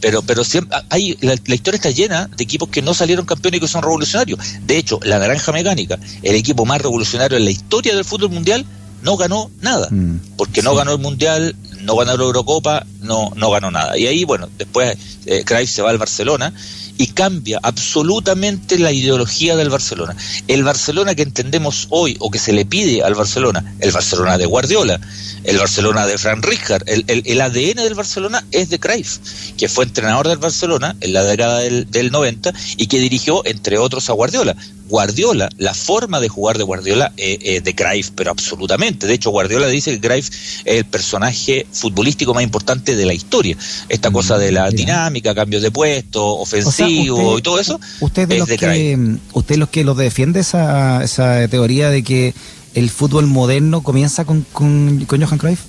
pero 0.02 0.22
pero 0.22 0.44
siempre 0.44 0.78
hay 0.90 1.18
la, 1.22 1.34
historia 1.34 1.78
está 1.78 1.92
llena 1.92 2.30
de 2.36 2.44
equipos 2.44 2.70
que 2.70 2.82
no 2.82 2.94
salieron 2.94 3.26
campeones 3.26 3.58
y 3.58 3.62
que 3.62 3.68
son 3.68 3.82
revolucionarios. 3.82 4.40
De 4.66 4.78
hecho, 4.78 5.00
la 5.04 5.20
Naranja 5.20 5.52
Mecánica, 5.52 6.00
el 6.22 6.36
equipo 6.36 6.66
más 6.66 6.82
revolucionario 6.82 7.38
en 7.38 7.46
la 7.46 7.52
historia 7.52 7.96
del 7.96 8.06
fútbol 8.06 8.30
mundial, 8.30 8.66
no 9.02 9.18
ganó 9.18 9.52
nada, 9.62 9.88
mm, 9.90 10.20
porque 10.38 10.62
no 10.62 10.76
ganó 10.76 10.94
el 10.94 11.00
mundial, 11.00 11.56
no 11.86 11.96
ganó 11.96 12.18
la 12.18 12.24
Eurocopa, 12.24 12.86
no 13.02 13.32
no 13.36 13.52
ganó 13.52 13.72
nada. 13.72 13.98
Y 13.98 14.08
ahí, 14.08 14.24
bueno, 14.24 14.50
después 14.58 14.98
eh, 15.26 15.68
se 15.68 15.82
va 15.82 15.90
al 15.90 15.98
Barcelona 15.98 16.54
y 16.98 17.08
cambia 17.08 17.60
absolutamente 17.62 18.80
la 18.80 18.92
ideología 18.92 19.56
del 19.56 19.70
Barcelona. 19.70 20.16
El 20.48 20.64
Barcelona 20.64 21.16
que 21.16 21.24
entendemos 21.24 21.88
hoy 21.90 22.16
o 22.20 22.32
que 22.32 22.40
se 22.40 22.54
le 22.54 22.66
pide 22.66 23.04
al 23.04 23.16
Barcelona, 23.16 23.76
el 23.80 23.92
Barcelona 23.92 24.38
de 24.38 24.46
Guardiola, 24.46 25.00
el 25.44 25.58
Barcelona 25.58 26.08
de 26.08 26.18
Fran 26.18 26.42
Rijkaard, 26.42 26.88
el, 26.88 27.06
el, 27.08 27.42
ADN 27.42 27.84
del 27.84 27.96
Barcelona 27.96 28.46
es 28.52 28.70
de 28.70 28.80
Cruyff, 28.80 29.20
que 29.58 29.68
fue 29.68 29.84
entrenador 29.84 30.28
del 30.28 30.38
Barcelona 30.38 30.96
en 31.02 31.14
la 31.14 31.24
década 31.24 31.60
del, 31.60 31.90
del 31.92 32.12
90 32.12 32.54
y 32.78 32.88
que 32.88 33.00
dirigió, 33.00 33.46
entre 33.46 33.78
otros, 33.78 34.10
a 34.10 34.14
Guardiola. 34.14 34.56
Guardiola, 34.88 35.50
la 35.58 35.74
forma 35.74 36.20
de 36.20 36.30
jugar 36.30 36.58
de 36.58 36.64
Guardiola 36.64 37.12
eh, 37.18 37.38
eh, 37.42 37.62
de 37.62 37.76
Cruyff, 37.76 38.12
pero 38.16 38.32
absolutamente. 38.32 39.08
De 39.08 39.16
hecho, 39.16 39.32
Guardiola 39.32 39.68
dice 39.68 39.92
que 39.92 40.08
Cruyff 40.08 40.30
es 40.64 40.78
el 40.78 40.86
personaje 40.86 41.66
futbolístico 41.76 42.34
más 42.34 42.44
importante 42.44 42.96
de 42.96 43.06
la 43.06 43.14
historia. 43.14 43.58
Esta 43.90 44.12
cosa 44.12 44.38
de 44.38 44.52
la 44.52 44.70
dinámica, 44.70 45.36
cambios 45.36 45.62
de 45.62 45.72
puesto, 45.72 46.26
ofensivo 46.38 47.38
y 47.38 47.42
todo 47.42 47.60
eso. 47.60 47.80
Usted 48.00 48.28
de 48.28 48.40
los 48.40 48.48
que, 48.48 49.18
usted 49.34 49.58
los 49.58 49.70
que 49.70 49.84
lo 49.84 49.94
defiende 49.94 50.40
esa, 50.40 51.04
esa 51.04 51.48
teoría 51.48 51.90
de 51.90 52.04
que 52.04 52.34
el 52.76 52.90
fútbol 52.90 53.26
moderno 53.26 53.82
comienza 53.82 54.26
con, 54.26 54.46
con, 54.52 55.06
Johan 55.08 55.38
Cruyff? 55.38 55.62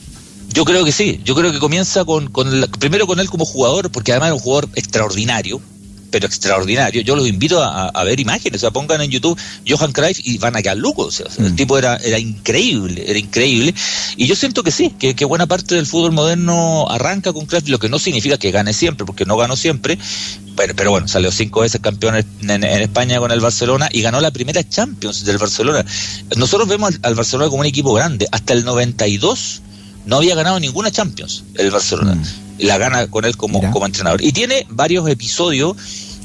Yo 0.52 0.64
creo 0.64 0.84
que 0.84 0.92
sí, 0.92 1.20
yo 1.24 1.34
creo 1.34 1.52
que 1.52 1.58
comienza 1.58 2.04
con, 2.04 2.28
con 2.28 2.48
primero 2.78 3.06
con 3.06 3.20
él 3.20 3.28
como 3.28 3.44
jugador, 3.44 3.90
porque 3.90 4.12
además 4.12 4.28
era 4.28 4.34
un 4.34 4.40
jugador 4.40 4.68
extraordinario, 4.74 5.60
pero 6.16 6.28
extraordinario. 6.28 7.02
Yo 7.02 7.14
los 7.14 7.28
invito 7.28 7.62
a, 7.62 8.04
ver 8.04 8.18
imágenes, 8.18 8.56
o 8.56 8.62
sea, 8.62 8.70
pongan 8.70 9.02
en 9.02 9.10
YouTube 9.10 9.38
Johan 9.68 9.92
Cruyff 9.92 10.18
y 10.24 10.38
van 10.38 10.56
a 10.56 10.62
quedar 10.62 10.78
locos. 10.78 11.08
O 11.08 11.10
sea, 11.10 11.44
El 11.44 11.52
mm. 11.52 11.56
tipo 11.56 11.76
era, 11.76 11.96
era 11.96 12.18
increíble, 12.18 13.04
era 13.06 13.18
increíble. 13.18 13.74
Y 14.16 14.26
yo 14.26 14.34
siento 14.34 14.62
que 14.62 14.70
sí, 14.70 14.94
que, 14.98 15.24
buena 15.26 15.46
parte 15.46 15.74
del 15.74 15.84
fútbol 15.84 16.12
moderno 16.12 16.86
arranca 16.88 17.34
con 17.34 17.44
Cruyff, 17.44 17.68
lo 17.68 17.78
que 17.78 17.90
no 17.90 17.98
significa 17.98 18.38
que 18.38 18.50
gane 18.50 18.72
siempre, 18.72 19.04
porque 19.04 19.26
no 19.26 19.36
ganó 19.36 19.56
siempre. 19.56 19.98
Pero, 20.56 20.74
pero 20.74 20.90
bueno, 20.90 21.06
salió 21.06 21.30
cinco 21.30 21.60
veces 21.60 21.82
campeón 21.82 22.24
en, 22.48 22.64
España 22.64 23.18
con 23.18 23.30
el 23.30 23.40
Barcelona 23.40 23.90
y 23.92 24.00
ganó 24.00 24.22
la 24.22 24.30
primera 24.30 24.66
Champions 24.66 25.26
del 25.26 25.36
Barcelona. 25.36 25.84
Nosotros 26.34 26.66
vemos 26.66 26.94
al, 26.94 27.00
al 27.02 27.14
Barcelona 27.14 27.50
como 27.50 27.60
un 27.60 27.66
equipo 27.66 27.92
grande. 27.92 28.26
Hasta 28.32 28.54
el 28.54 28.64
92 28.64 29.60
no 30.06 30.16
había 30.16 30.34
ganado 30.34 30.58
ninguna 30.60 30.90
Champions 30.90 31.44
el 31.56 31.70
Barcelona. 31.70 32.14
Mm. 32.14 32.24
La 32.60 32.78
gana 32.78 33.06
con 33.08 33.26
él 33.26 33.36
como, 33.36 33.60
como 33.70 33.84
entrenador. 33.84 34.22
Y 34.22 34.32
tiene 34.32 34.66
varios 34.70 35.06
episodios 35.10 35.76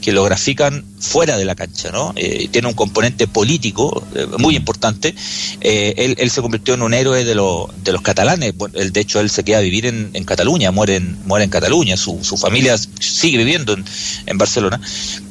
que 0.02 0.12
lo 0.12 0.24
grafican 0.24 0.84
fuera 1.00 1.38
de 1.38 1.46
la 1.46 1.56
cancha, 1.56 1.92
¿no? 1.92 2.14
Eh, 2.16 2.50
tiene 2.52 2.68
un 2.68 2.74
componente 2.74 3.28
político 3.28 4.06
eh, 4.16 4.28
muy 4.38 4.56
importante. 4.56 5.16
Eh, 5.62 6.16
él, 6.18 6.32
se 6.32 6.42
convirtió 6.42 6.74
en 6.74 6.82
un 6.82 6.94
héroe 6.94 7.24
de, 7.24 7.36
de 7.36 7.92
los 7.92 8.02
catalanes. 8.02 8.54
de 8.58 9.00
hecho, 9.00 9.20
él 9.20 9.30
se 9.30 9.44
queda 9.44 9.60
a 9.60 9.62
vivir 9.62 9.86
en, 9.86 10.12
Cataluña, 10.26 10.72
muere 10.72 10.96
en, 10.98 11.18
muere 11.26 11.46
en 11.46 11.52
Cataluña. 11.52 11.98
Su, 11.98 12.20
familia 12.38 12.78
sigue 12.78 13.38
viviendo 13.38 13.76
en, 14.26 14.38
Barcelona. 14.38 14.82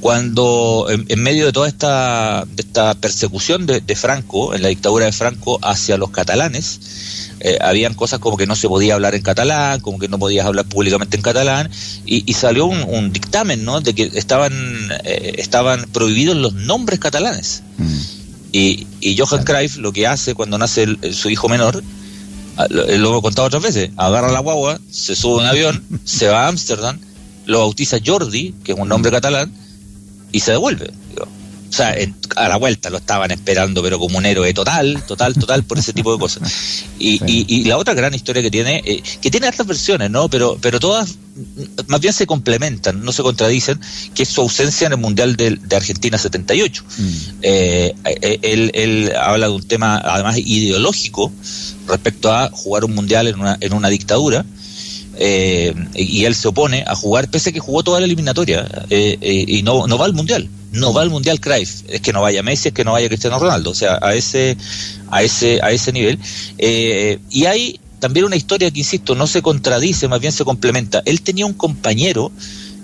Cuando, 0.01 0.87
en, 0.89 1.23
medio 1.23 1.47
de 1.47 1.53
toda 1.53 1.69
esta, 1.69 2.47
esta 2.57 2.95
persecución 2.95 3.67
de 3.67 3.97
Franco, 3.97 4.55
en 4.55 4.63
la 4.63 4.69
dictadura 4.69 5.07
de 5.07 5.13
Franco 5.13 5.59
hacia 5.63 5.97
los 5.97 6.11
catalanes, 6.11 7.30
eh, 7.41 7.59
habían 7.61 7.95
cosas 7.95 8.19
como 8.21 8.37
que 8.37 8.47
no 8.47 8.55
se 8.55 8.69
podía 8.69 8.95
hablar 8.95 9.15
en 9.15 9.23
catalán, 9.23 9.81
como 9.81 9.99
que 9.99 10.09
no 10.09 10.19
podías 10.19 10.45
hablar 10.45 10.67
públicamente 10.67 11.17
en 11.17 11.23
catalán, 11.23 11.71
y, 12.05 12.33
salió 12.35 12.67
un, 12.67 13.13
dictamen, 13.13 13.65
¿no? 13.65 13.81
De 13.81 13.95
que 13.95 14.11
estaban, 14.15 14.53
eh, 15.05 15.37
estaban 15.39 15.87
prohibidos 15.91 16.37
los 16.37 16.53
nombres 16.53 17.01
catalanes. 17.01 17.63
Mm. 17.79 17.99
Y, 18.53 18.87
y, 19.01 19.17
Johan 19.17 19.45
Cruyff 19.45 19.77
lo 19.79 19.93
que 19.93 20.07
hace 20.07 20.35
cuando 20.35 20.59
nace 20.59 20.87
su 21.13 21.31
hijo 21.31 21.49
menor, 21.49 21.83
ah, 22.59 22.67
lo, 22.69 22.87
lo, 22.99 23.19
he 23.19 23.23
contado 23.23 23.49
otras 23.49 23.63
veces, 23.63 23.91
agarra 23.97 24.31
la 24.31 24.41
guagua, 24.41 24.79
se 24.91 25.17
sube 25.17 25.41
a 25.41 25.43
un 25.43 25.47
avión, 25.47 25.83
se 26.05 26.29
va 26.29 26.45
a 26.45 26.49
Ámsterdam, 26.49 26.99
lo 27.47 27.61
bautiza 27.61 27.99
Jordi, 28.05 28.55
que 28.63 28.73
es 28.73 28.79
un 28.79 28.89
nombre 28.89 29.11
catalán, 29.11 29.51
y 30.31 30.41
se 30.41 30.53
devuelve. 30.53 30.91
O 31.71 31.73
sea, 31.73 31.95
a 32.35 32.49
la 32.49 32.57
vuelta 32.57 32.91
lo 32.91 32.99
estaban 32.99 33.31
esperando, 33.31 33.81
pero 33.81 34.01
como 34.01 34.19
un 34.19 34.27
héroe 34.27 34.53
total, 34.53 35.05
total, 35.07 35.35
total, 35.35 35.63
por 35.63 35.79
ese 35.79 35.93
tipo 35.93 36.13
de 36.13 36.19
cosas. 36.19 36.53
Y, 36.99 37.21
y, 37.25 37.65
la 37.65 37.79
otra 37.79 37.95
gran 37.95 38.13
historia 38.13 38.43
que 38.43 38.51
tiene, 38.51 38.83
eh, 38.85 39.01
que 39.23 39.31
tiene 39.31 39.47
otras 39.47 39.69
versiones, 39.69 40.11
¿no? 40.11 40.29
Pero, 40.29 40.59
pero 40.61 40.81
todas 40.81 41.17
más 41.87 42.01
bien 42.01 42.13
se 42.13 42.27
complementan, 42.27 43.05
no 43.05 43.13
se 43.13 43.23
contradicen, 43.23 43.81
que 44.17 44.25
es 44.25 44.29
su 44.29 44.41
ausencia 44.41 44.89
en 44.89 44.95
el 44.95 44.99
Mundial 44.99 45.37
de, 45.37 45.61
Argentina 45.71 46.19
78. 46.19 46.83
Mm. 46.83 47.05
Eh, 47.43 47.95
eh, 48.05 48.39
él, 48.43 48.73
él 48.75 49.13
habla 49.17 49.47
de 49.47 49.53
un 49.53 49.63
tema, 49.63 49.99
además, 49.99 50.39
ideológico 50.39 51.33
respecto 51.87 52.35
a 52.35 52.51
jugar 52.51 52.85
un 52.85 52.97
Mundial 52.97 53.29
en 53.29 53.39
una, 53.39 53.57
en 53.61 53.73
una 53.75 53.89
dictadura. 53.89 54.45
y 55.17 56.25
él 56.25 56.35
se 56.35 56.49
opone 56.49 56.83
a 56.85 56.97
jugar, 56.97 57.31
pese 57.31 57.51
a 57.51 57.53
que 57.53 57.61
jugó 57.61 57.85
toda 57.85 58.01
la 58.01 58.07
eliminatoria, 58.07 58.67
y 58.91 59.63
no, 59.63 59.87
no 59.87 59.97
va 59.97 60.07
al 60.07 60.15
Mundial 60.15 60.49
no 60.73 60.93
va 60.93 61.03
al 61.03 61.11
Mundial 61.11 61.41
Cruyff, 61.41 61.83
es 61.89 62.01
que 62.01 62.13
no 62.13 62.23
vaya 62.23 62.43
Messi, 62.43 62.69
es 62.69 62.75
que 62.75 62.85
no 62.85 62.93
vaya 62.93 63.09
Cristiano 63.09 63.39
Ronaldo, 63.39 63.71
o 63.71 63.75
sea, 63.75 63.99
a 64.01 64.15
ese, 64.15 64.57
a 65.11 65.23
ese, 65.23 65.61
a 65.63 65.73
ese 65.73 65.93
nivel. 65.93 66.19
Eh, 66.59 67.19
y 67.31 67.47
hay 67.47 67.81
también 67.99 68.27
una 68.27 68.37
historia 68.37 68.71
que, 68.71 68.79
insisto, 68.79 69.15
no 69.15 69.27
se 69.27 69.43
contradice, 69.43 70.09
más 70.09 70.21
bien 70.21 70.33
se 70.33 70.45
complementa. 70.45 71.03
Él 71.05 71.23
tenía 71.23 71.47
un 71.47 71.55
compañero 71.55 72.31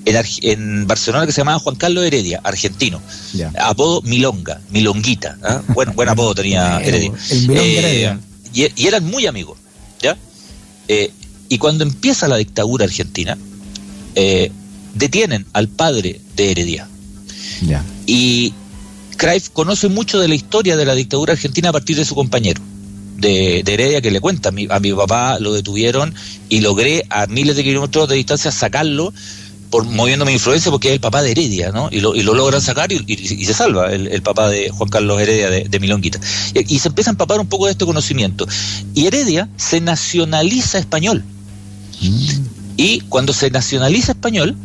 en, 0.05 0.17
en 0.43 0.87
Barcelona 0.87 1.27
que 1.27 1.33
se 1.33 1.41
llamaba 1.41 1.59
Juan 1.59 1.77
Carlos 1.77 2.05
Heredia, 2.05 2.41
argentino, 2.43 3.01
apodo 3.61 4.03
Milonga, 4.03 4.61
Milonguita, 4.71 5.39
¿ah? 5.43 5.63
bueno, 5.69 5.93
buen 5.95 6.09
apodo 6.09 6.35
tenía 6.35 6.81
Heredia. 6.85 7.13
Eh, 7.33 8.19
y, 8.53 8.87
eran 8.87 9.05
muy 9.05 9.27
amigos, 9.27 9.59
¿ya? 10.01 10.17
Eh, 10.89 11.13
y 11.49 11.59
cuando 11.59 11.85
empieza 11.85 12.27
la 12.27 12.37
dictadura 12.37 12.85
argentina, 12.85 13.39
detienen 14.95 15.47
al 15.53 15.69
padre 15.69 16.21
de 16.35 16.51
Heredia, 16.51 16.89
y 18.07 18.53
Cruyff 19.17 19.51
conoce 19.51 19.89
mucho 19.89 20.19
de 20.19 20.29
la 20.29 20.35
historia 20.35 20.77
de 20.77 20.85
la 20.85 20.95
dictadura 20.95 21.33
argentina 21.33 21.71
a 21.71 21.73
partir 21.73 21.97
de 21.97 22.05
su 22.05 22.15
compañero. 22.15 22.61
De, 23.17 23.61
Heredia 23.61 24.03
que 24.03 24.11
le 24.11 24.21
cuenta, 24.21 24.51
a 24.51 24.53
mi, 24.53 24.67
a 24.69 24.79
mi 24.79 24.93
papá 24.93 25.39
lo 25.39 25.55
detuvieron 25.55 26.15
y 26.51 26.61
logré 26.61 27.05
a 27.09 27.27
miles 27.27 27.57
de 27.57 27.65
kilómetros 27.65 28.09
de 28.09 28.17
distancia 28.17 28.51
sacarlo 28.53 29.13
por 29.71 29.85
moviendo 29.85 30.25
mi 30.25 30.33
influencia 30.33 30.71
porque 30.71 30.89
es 30.89 30.95
el 30.95 31.01
papá 31.01 31.23
de 31.23 31.33
Heredia, 31.33 31.73
¿no? 31.73 31.89
Y 31.91 32.01
lo, 32.01 32.15
y 32.15 32.23
lo 32.23 32.35
logran 32.35 32.61
sacar 32.61 32.91
y, 32.93 33.45
se 33.45 33.55
salva 33.55 33.93
el, 33.93 34.23
papá 34.23 34.49
de 34.49 34.71
Juan 34.71 34.89
Carlos 34.89 35.21
Heredia 35.21 35.51
de, 35.51 35.81
Milonguita. 35.81 36.21
Y, 36.55 36.79
se 36.79 36.89
empieza 36.89 37.11
a 37.11 37.13
empapar 37.13 37.41
un 37.41 37.47
poco 37.47 37.67
de 37.67 37.73
este 37.73 37.85
conocimiento. 37.85 38.47
Y 38.95 39.07
Heredia 39.07 39.49
se 39.57 39.81
nacionaliza 39.81 40.79
español. 40.79 41.25
Mm. 42.01 42.29
Y 42.77 43.01
cuando 43.01 43.33
se 43.33 43.51
nacionaliza 43.51 44.13
español, 44.13 44.57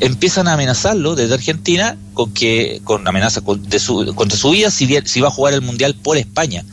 empiezan 0.00 0.48
a 0.48 0.54
amenazarlo 0.54 1.14
desde 1.14 1.34
Argentina 1.34 1.96
con 2.14 2.32
que 2.32 2.80
con 2.84 3.06
amenazas 3.06 3.42
de 3.68 3.78
su, 3.78 4.14
contra 4.14 4.38
su 4.38 4.50
vida 4.50 4.70
si, 4.70 4.88
si 5.04 5.20
va 5.20 5.28
a 5.28 5.30
jugar 5.30 5.54
el 5.54 5.60
mundial 5.60 5.94
por 5.94 6.16
España 6.16 6.64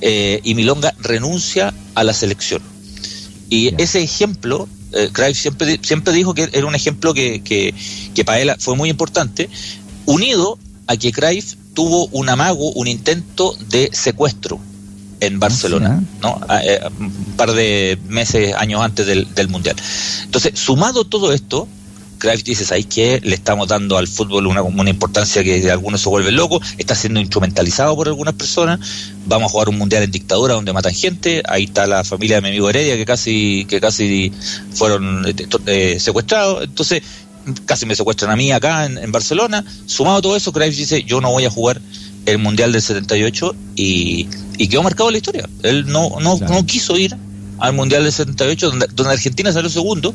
eh, 0.00 0.40
y 0.42 0.54
Milonga 0.54 0.94
renuncia 0.98 1.72
a 1.94 2.04
la 2.04 2.12
selección 2.12 2.60
y 3.48 3.80
ese 3.80 4.02
ejemplo 4.02 4.68
eh, 4.92 5.10
siempre 5.34 5.78
siempre 5.82 6.12
dijo 6.12 6.34
que 6.34 6.48
era 6.52 6.66
un 6.66 6.74
ejemplo 6.74 7.14
que, 7.14 7.42
que, 7.42 7.74
que 8.14 8.24
para 8.24 8.40
él 8.40 8.52
fue 8.58 8.76
muy 8.76 8.90
importante 8.90 9.48
unido 10.04 10.58
a 10.88 10.96
que 10.96 11.12
Cruyff 11.12 11.54
tuvo 11.74 12.06
un 12.06 12.28
amago 12.28 12.72
un 12.72 12.88
intento 12.88 13.56
de 13.68 13.90
secuestro 13.92 14.60
en 15.20 15.38
Barcelona, 15.40 16.02
¿no? 16.20 16.38
Eh, 16.62 16.78
un 17.00 17.10
par 17.38 17.52
de 17.52 17.98
meses, 18.06 18.54
años 18.54 18.82
antes 18.82 19.06
del, 19.06 19.26
del 19.34 19.48
Mundial. 19.48 19.74
Entonces, 20.24 20.58
sumado 20.58 21.04
todo 21.04 21.32
esto, 21.32 21.66
Cruyff 22.18 22.42
dice, 22.44 22.64
¿sabéis 22.64 22.86
qué? 22.86 23.20
Le 23.22 23.34
estamos 23.34 23.68
dando 23.68 23.96
al 23.96 24.08
fútbol 24.08 24.46
una, 24.46 24.62
una 24.62 24.90
importancia 24.90 25.42
que 25.44 25.60
de 25.60 25.70
algunos 25.70 26.00
se 26.00 26.08
vuelven 26.08 26.36
locos, 26.36 26.66
está 26.78 26.94
siendo 26.94 27.20
instrumentalizado 27.20 27.94
por 27.96 28.08
algunas 28.08 28.34
personas, 28.34 28.80
vamos 29.26 29.48
a 29.48 29.52
jugar 29.52 29.68
un 29.68 29.78
mundial 29.78 30.02
en 30.02 30.10
dictadura 30.10 30.54
donde 30.54 30.72
matan 30.72 30.94
gente, 30.94 31.42
ahí 31.48 31.64
está 31.64 31.86
la 31.86 32.04
familia 32.04 32.36
de 32.36 32.42
mi 32.42 32.48
amigo 32.48 32.70
Heredia 32.70 32.96
que 32.96 33.04
casi, 33.04 33.66
que 33.68 33.80
casi 33.80 34.32
fueron 34.72 35.26
eh, 35.26 35.34
eh, 35.66 36.00
secuestrados, 36.00 36.64
entonces 36.64 37.02
casi 37.64 37.86
me 37.86 37.94
secuestran 37.94 38.30
a 38.30 38.36
mí 38.36 38.50
acá 38.50 38.86
en, 38.86 39.12
Barcelona, 39.12 39.64
sumado 39.86 40.18
a 40.18 40.22
todo 40.22 40.36
eso, 40.36 40.52
Cruyff 40.52 40.76
dice, 40.76 41.04
yo 41.04 41.20
no 41.20 41.30
voy 41.30 41.44
a 41.44 41.50
jugar 41.50 41.80
el 42.26 42.38
mundial 42.38 42.72
del 42.72 42.82
78 42.82 43.54
y, 43.76 44.28
y 44.58 44.68
quedó 44.68 44.82
marcado 44.82 45.08
en 45.10 45.12
la 45.12 45.18
historia, 45.18 45.48
él 45.62 45.86
no, 45.86 46.18
no, 46.20 46.38
no 46.38 46.66
quiso 46.66 46.96
ir 46.96 47.16
al 47.58 47.72
mundial 47.72 48.02
del 48.02 48.12
78 48.12 48.70
donde, 48.70 48.86
donde 48.94 49.12
Argentina 49.12 49.52
salió 49.52 49.70
segundo 49.70 50.14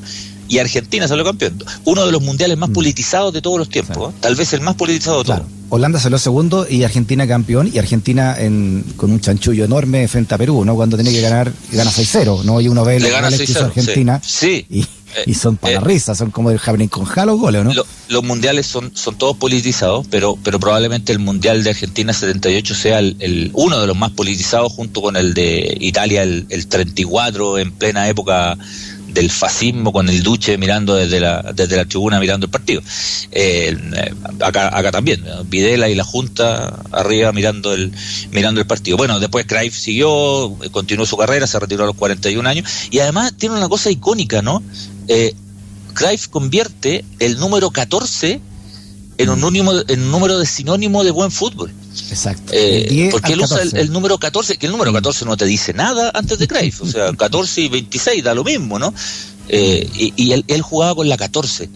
y 0.52 0.60
Argentina 0.60 1.08
salió 1.08 1.24
campeón. 1.24 1.64
Uno 1.86 2.06
de 2.06 2.12
los 2.12 2.22
mundiales 2.22 2.58
más 2.58 2.70
mm. 2.70 2.74
politizados 2.74 3.34
de 3.34 3.42
todos 3.42 3.58
los 3.58 3.70
tiempos, 3.70 4.12
¿eh? 4.12 4.18
tal 4.20 4.36
vez 4.36 4.52
el 4.52 4.60
más 4.60 4.76
politizado 4.76 5.20
de 5.20 5.24
todos. 5.24 5.42
Holanda 5.70 5.98
salió 5.98 6.18
segundo 6.18 6.68
y 6.70 6.84
Argentina 6.84 7.26
campeón, 7.26 7.72
y 7.74 7.80
Argentina 7.80 8.36
en, 8.38 8.84
con 8.98 9.14
un 9.14 9.22
chanchullo 9.22 9.64
enorme 9.64 10.10
frente 10.10 10.36
a 10.36 10.38
Perú, 10.38 10.66
¿no? 10.66 10.76
Cuando 10.76 10.98
tiene 10.98 11.14
que 11.14 11.22
ganar, 11.22 11.54
gana 11.72 11.90
6-0, 11.90 12.44
¿no? 12.44 12.60
Y 12.60 12.68
uno 12.68 12.84
ve 12.84 13.00
Le 13.00 13.10
gana 13.10 13.28
Argentina. 13.28 14.20
Sí. 14.22 14.66
Y, 14.70 14.86
y, 15.26 15.34
son 15.34 15.56
para 15.56 15.80
eh, 15.90 16.00
son 16.00 16.32
como 16.32 16.52
el 16.52 16.60
Jabrín 16.60 16.90
con 16.90 17.06
Jalo 17.06 17.38
goles, 17.38 17.64
¿no? 17.64 17.72
los 18.10 18.24
mundiales 18.24 18.68
son, 18.68 18.92
son 18.94 19.18
todos 19.18 19.38
politizados, 19.38 20.06
pero, 20.10 20.38
pero 20.44 20.60
probablemente 20.60 21.14
el 21.14 21.20
mundial 21.20 21.64
de 21.64 21.70
Argentina 21.70 22.12
78 22.12 22.76
sea 22.76 23.00
el, 23.00 23.52
uno 23.54 23.80
de 23.80 23.88
los 23.88 23.96
más 23.96 24.12
politizados 24.12 24.74
junto 24.74 25.02
con 25.02 25.16
el 25.16 25.34
de 25.34 25.78
Italia 25.80 26.24
el, 26.24 26.46
el 26.50 26.68
34 26.68 27.60
en 27.60 27.72
plena 27.72 28.10
época 28.10 28.58
del 29.14 29.30
fascismo 29.30 29.92
con 29.92 30.10
el 30.10 30.24
Duce 30.24 30.58
mirando 30.58 30.96
desde 30.96 31.20
la, 31.20 31.42
desde 31.54 31.78
la 31.78 31.86
tribuna 31.86 32.20
mirando 32.20 32.46
el 32.46 32.52
partido. 32.52 32.82
Eh, 33.32 33.78
acá, 34.42 34.76
acá 34.78 34.92
también, 34.92 35.24
Videla 35.46 35.90
y 35.90 35.96
la 35.96 36.04
Junta 36.04 36.84
arriba 36.92 37.32
mirando 37.32 37.74
el, 37.74 37.92
mirando 38.32 38.62
el 38.62 38.68
partido. 38.68 38.98
Bueno, 38.98 39.20
después 39.20 39.46
Cruyff 39.46 39.76
siguió, 39.76 40.58
continuó 40.72 41.06
su 41.06 41.18
carrera, 41.18 41.48
se 41.48 41.60
retiró 41.60 41.84
a 41.84 41.88
los 41.88 41.96
41 41.96 42.48
años 42.48 42.70
y 42.90 43.00
además 43.00 43.34
tiene 43.38 43.56
una 43.56 43.70
cosa 43.70 43.90
icónica, 43.92 44.42
¿no? 44.42 44.64
Eh, 45.08 45.36
convierte 46.30 47.06
el 47.20 47.38
número 47.38 47.70
14 47.70 48.42
en 49.22 49.30
un, 49.30 49.40
número, 49.40 49.84
en 49.88 50.02
un 50.02 50.12
número 50.12 50.38
de 50.40 50.46
sinónimo 50.46 51.04
de 51.04 51.12
buen 51.12 51.32
fútbol. 51.32 51.74
Exacto. 52.10 52.54
Eh, 52.56 53.10
porque 53.12 53.34
él 53.34 53.42
usa 53.42 53.62
el, 53.62 53.92
número 53.92 54.18
14, 54.18 54.58
que 54.58 54.66
el 54.66 54.72
número 54.72 54.94
14 54.94 55.26
no 55.26 55.38
te 55.38 55.46
dice 55.46 55.74
nada 55.74 56.12
antes 56.14 56.40
de 56.40 56.48
Cruyff, 56.48 56.82
o 56.82 56.86
sea, 56.86 57.14
14 57.14 57.62
y 57.62 57.70
26 57.70 58.24
da 58.24 58.34
lo 58.34 58.44
mismo, 58.44 58.80
¿no? 58.80 58.94
Eh, 59.50 60.14
y, 60.16 60.32
él, 60.32 60.62
jugaba 60.62 60.96
con 60.96 61.10
la 61.10 61.18
14. 61.18 61.70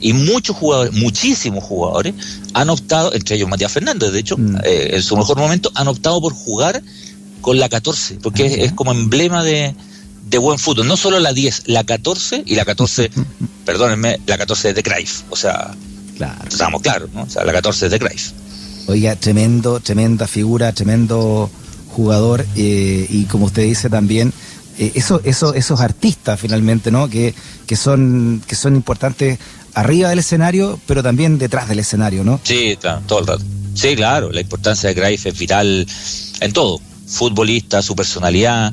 Y 0.00 0.12
muchos 0.12 0.56
jugadores, 0.56 0.92
muchísimos 0.92 1.62
jugadores, 1.64 2.14
han 2.54 2.70
optado, 2.70 3.14
entre 3.14 3.36
ellos 3.36 3.48
Matías 3.48 3.72
Fernández, 3.72 4.12
de 4.12 4.18
hecho, 4.18 4.36
mm. 4.36 4.56
eh, 4.64 4.90
en 4.94 5.02
su 5.02 5.16
mejor 5.16 5.38
momento, 5.38 5.70
han 5.74 5.88
optado 5.88 6.20
por 6.20 6.32
jugar 6.32 6.82
con 7.40 7.58
la 7.58 7.68
14, 7.68 8.18
porque 8.22 8.64
es, 8.64 8.72
como 8.72 8.92
emblema 8.92 9.42
de, 9.44 9.74
buen 10.40 10.58
fútbol. 10.58 10.86
No 10.86 10.96
solo 10.96 11.20
la 11.20 11.32
10, 11.32 11.64
la 11.66 11.84
14 11.84 12.42
y 12.46 12.54
la 12.54 12.64
14, 12.64 13.10
perdónenme, 13.64 14.20
la 14.26 14.38
14 14.38 14.70
es 14.70 14.74
de 14.74 14.82
Cruyff. 14.82 15.22
O 15.30 15.36
sea, 15.36 15.74
claro. 16.16 16.48
estamos 16.48 16.82
claros, 16.82 17.10
¿no? 17.12 17.22
O 17.22 17.28
sea, 17.28 17.44
la 17.44 17.52
14 17.52 17.86
es 17.86 17.92
de 17.92 17.98
Cruyff. 17.98 18.30
Oiga, 18.86 19.16
tremendo, 19.16 19.80
tremenda 19.80 20.26
figura, 20.26 20.72
tremendo 20.72 21.50
jugador 21.94 22.44
eh, 22.56 23.06
y 23.08 23.24
como 23.24 23.46
usted 23.46 23.62
dice 23.62 23.88
también, 23.90 24.32
eh, 24.78 24.92
eso, 24.94 25.20
eso, 25.24 25.54
esos 25.54 25.80
artistas 25.80 26.40
finalmente, 26.40 26.90
¿no? 26.90 27.08
Que, 27.08 27.34
que, 27.66 27.76
son, 27.76 28.42
que 28.46 28.56
son 28.56 28.74
importantes 28.74 29.38
arriba 29.74 30.08
del 30.10 30.18
escenario, 30.20 30.80
pero 30.86 31.02
también 31.02 31.38
detrás 31.38 31.68
del 31.68 31.78
escenario, 31.78 32.24
¿no? 32.24 32.40
Sí, 32.42 32.78
todo 33.06 33.20
el 33.20 33.26
rato. 33.26 33.44
Sí, 33.74 33.94
claro, 33.96 34.30
la 34.30 34.40
importancia 34.40 34.88
de 34.88 34.94
Greif 34.94 35.26
es 35.26 35.38
vital 35.38 35.86
en 36.40 36.52
todo. 36.52 36.80
Futbolista, 37.06 37.82
su 37.82 37.94
personalidad, 37.94 38.72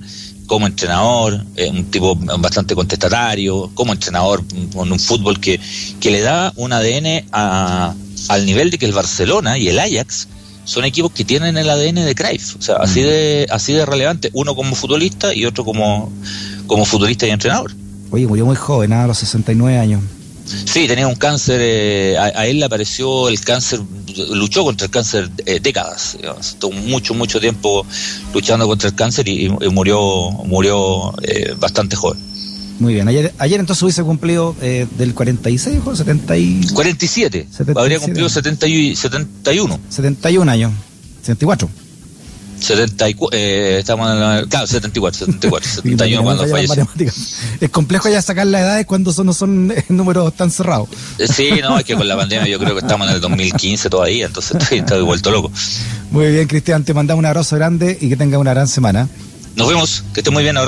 como 0.50 0.66
entrenador, 0.66 1.46
eh, 1.56 1.70
un 1.70 1.86
tipo 1.86 2.16
bastante 2.16 2.74
contestatario, 2.74 3.70
como 3.76 3.94
entrenador 3.94 4.44
con 4.74 4.92
un 4.92 5.00
fútbol 5.00 5.40
que, 5.40 5.60
que 6.00 6.10
le 6.10 6.22
da 6.22 6.52
un 6.56 6.74
ADN 6.74 7.26
a, 7.32 7.94
al 8.30 8.46
nivel 8.48 8.72
de 8.72 8.80
que 8.80 8.88
el 8.88 8.92
Barcelona 8.92 9.60
y 9.60 9.70
el 9.70 9.78
Ajax 9.78 10.28
son 10.64 10.86
equipos 10.86 11.12
que 11.12 11.24
tienen 11.24 11.56
el 11.56 11.70
ADN 11.70 12.04
de 12.04 12.16
Cruyff, 12.16 12.56
o 12.58 12.62
sea, 12.64 12.78
así 12.78 13.02
de, 13.02 13.46
así 13.52 13.74
de 13.74 13.86
relevante, 13.86 14.32
uno 14.34 14.56
como 14.56 14.76
futbolista 14.76 15.36
y 15.36 15.46
otro 15.46 15.64
como, 15.64 16.12
como 16.66 16.84
futbolista 16.84 17.28
y 17.28 17.30
entrenador. 17.30 17.72
Oye, 18.10 18.26
murió 18.26 18.48
muy 18.48 18.56
joven, 18.56 18.92
a 18.92 19.06
los 19.06 19.20
69 19.20 19.78
años. 19.78 20.02
Sí, 20.66 20.88
tenía 20.88 21.08
un 21.08 21.16
cáncer, 21.16 21.60
eh, 21.62 22.18
a, 22.18 22.40
a, 22.40 22.48
él 22.48 22.58
le 22.58 22.66
apareció 22.66 23.30
el 23.30 23.40
cáncer, 23.42 23.82
luchó 24.32 24.64
contra 24.64 24.86
el 24.86 24.92
cáncer 24.92 25.30
eh, 25.46 25.60
décadas, 25.62 26.18
digamos, 26.18 26.48
estuvo 26.50 26.72
mucho, 26.74 27.14
mucho 27.14 27.40
tiempo 27.40 27.86
luchando 28.34 28.68
contra 28.68 28.90
el 28.90 28.96
cáncer 28.96 29.28
y, 29.28 29.46
y 29.46 29.70
murió, 29.70 30.32
murió 30.32 31.14
eh, 31.22 31.56
bastante 31.58 31.96
joven. 31.96 32.20
Muy 32.80 32.94
bien, 32.94 33.08
ayer, 33.10 33.34
ayer 33.40 33.60
entonces 33.60 33.84
hubiese 33.84 34.04
cumplido 34.04 34.56
eh, 34.62 34.88
del 34.98 35.14
46 35.14 35.80
o 35.86 35.96
70 35.96 36.38
y... 36.38 36.62
47, 36.74 37.48
77. 37.52 37.80
habría 37.80 38.00
cumplido 38.00 38.30
70 38.30 38.68
y, 38.68 38.96
71. 38.96 39.80
71 39.90 40.52
años, 40.52 40.72
74. 41.22 41.70
74, 42.60 43.38
eh, 43.38 43.78
estamos 43.80 44.12
en 44.12 44.20
la, 44.20 44.46
claro, 44.48 44.68
74, 44.68 45.26
74, 45.26 45.70
71 45.70 46.24
cuando 46.24 46.48
falleció. 46.48 46.88
Es 47.60 47.70
complejo 47.70 48.10
ya 48.10 48.22
sacar 48.22 48.48
las 48.48 48.62
edades 48.62 48.86
cuando 48.86 49.14
son, 49.14 49.28
no 49.28 49.34
son 49.34 49.74
números 49.90 50.34
tan 50.36 50.52
cerrados. 50.52 50.90
Sí, 51.34 51.52
no, 51.62 51.80
es 51.80 51.86
que 51.86 51.96
con 51.96 52.08
la 52.08 52.18
pandemia 52.18 52.48
yo 52.48 52.60
creo 52.60 52.74
que 52.74 52.82
estamos 52.82 53.08
en 53.08 53.16
el 53.16 53.22
2015 53.22 53.90
todavía, 53.90 54.26
entonces 54.26 54.58
estoy, 54.60 54.80
estoy 54.80 55.02
vuelto 55.02 55.32
loco. 55.32 55.52
Muy 56.12 56.32
bien, 56.32 56.48
Cristian, 56.48 56.84
te 56.84 56.94
mandamos 56.94 57.20
un 57.20 57.26
abrazo 57.26 57.56
grande 57.56 57.98
y 58.00 58.10
que 58.10 58.16
tenga 58.16 58.38
una 58.38 58.54
gran 58.54 58.68
semana. 58.68 59.08
Nos 59.56 59.68
vemos, 59.68 60.04
que 60.14 60.22
esté 60.22 60.32
muy 60.32 60.44
bien 60.44 60.56
ahora. 60.56 60.58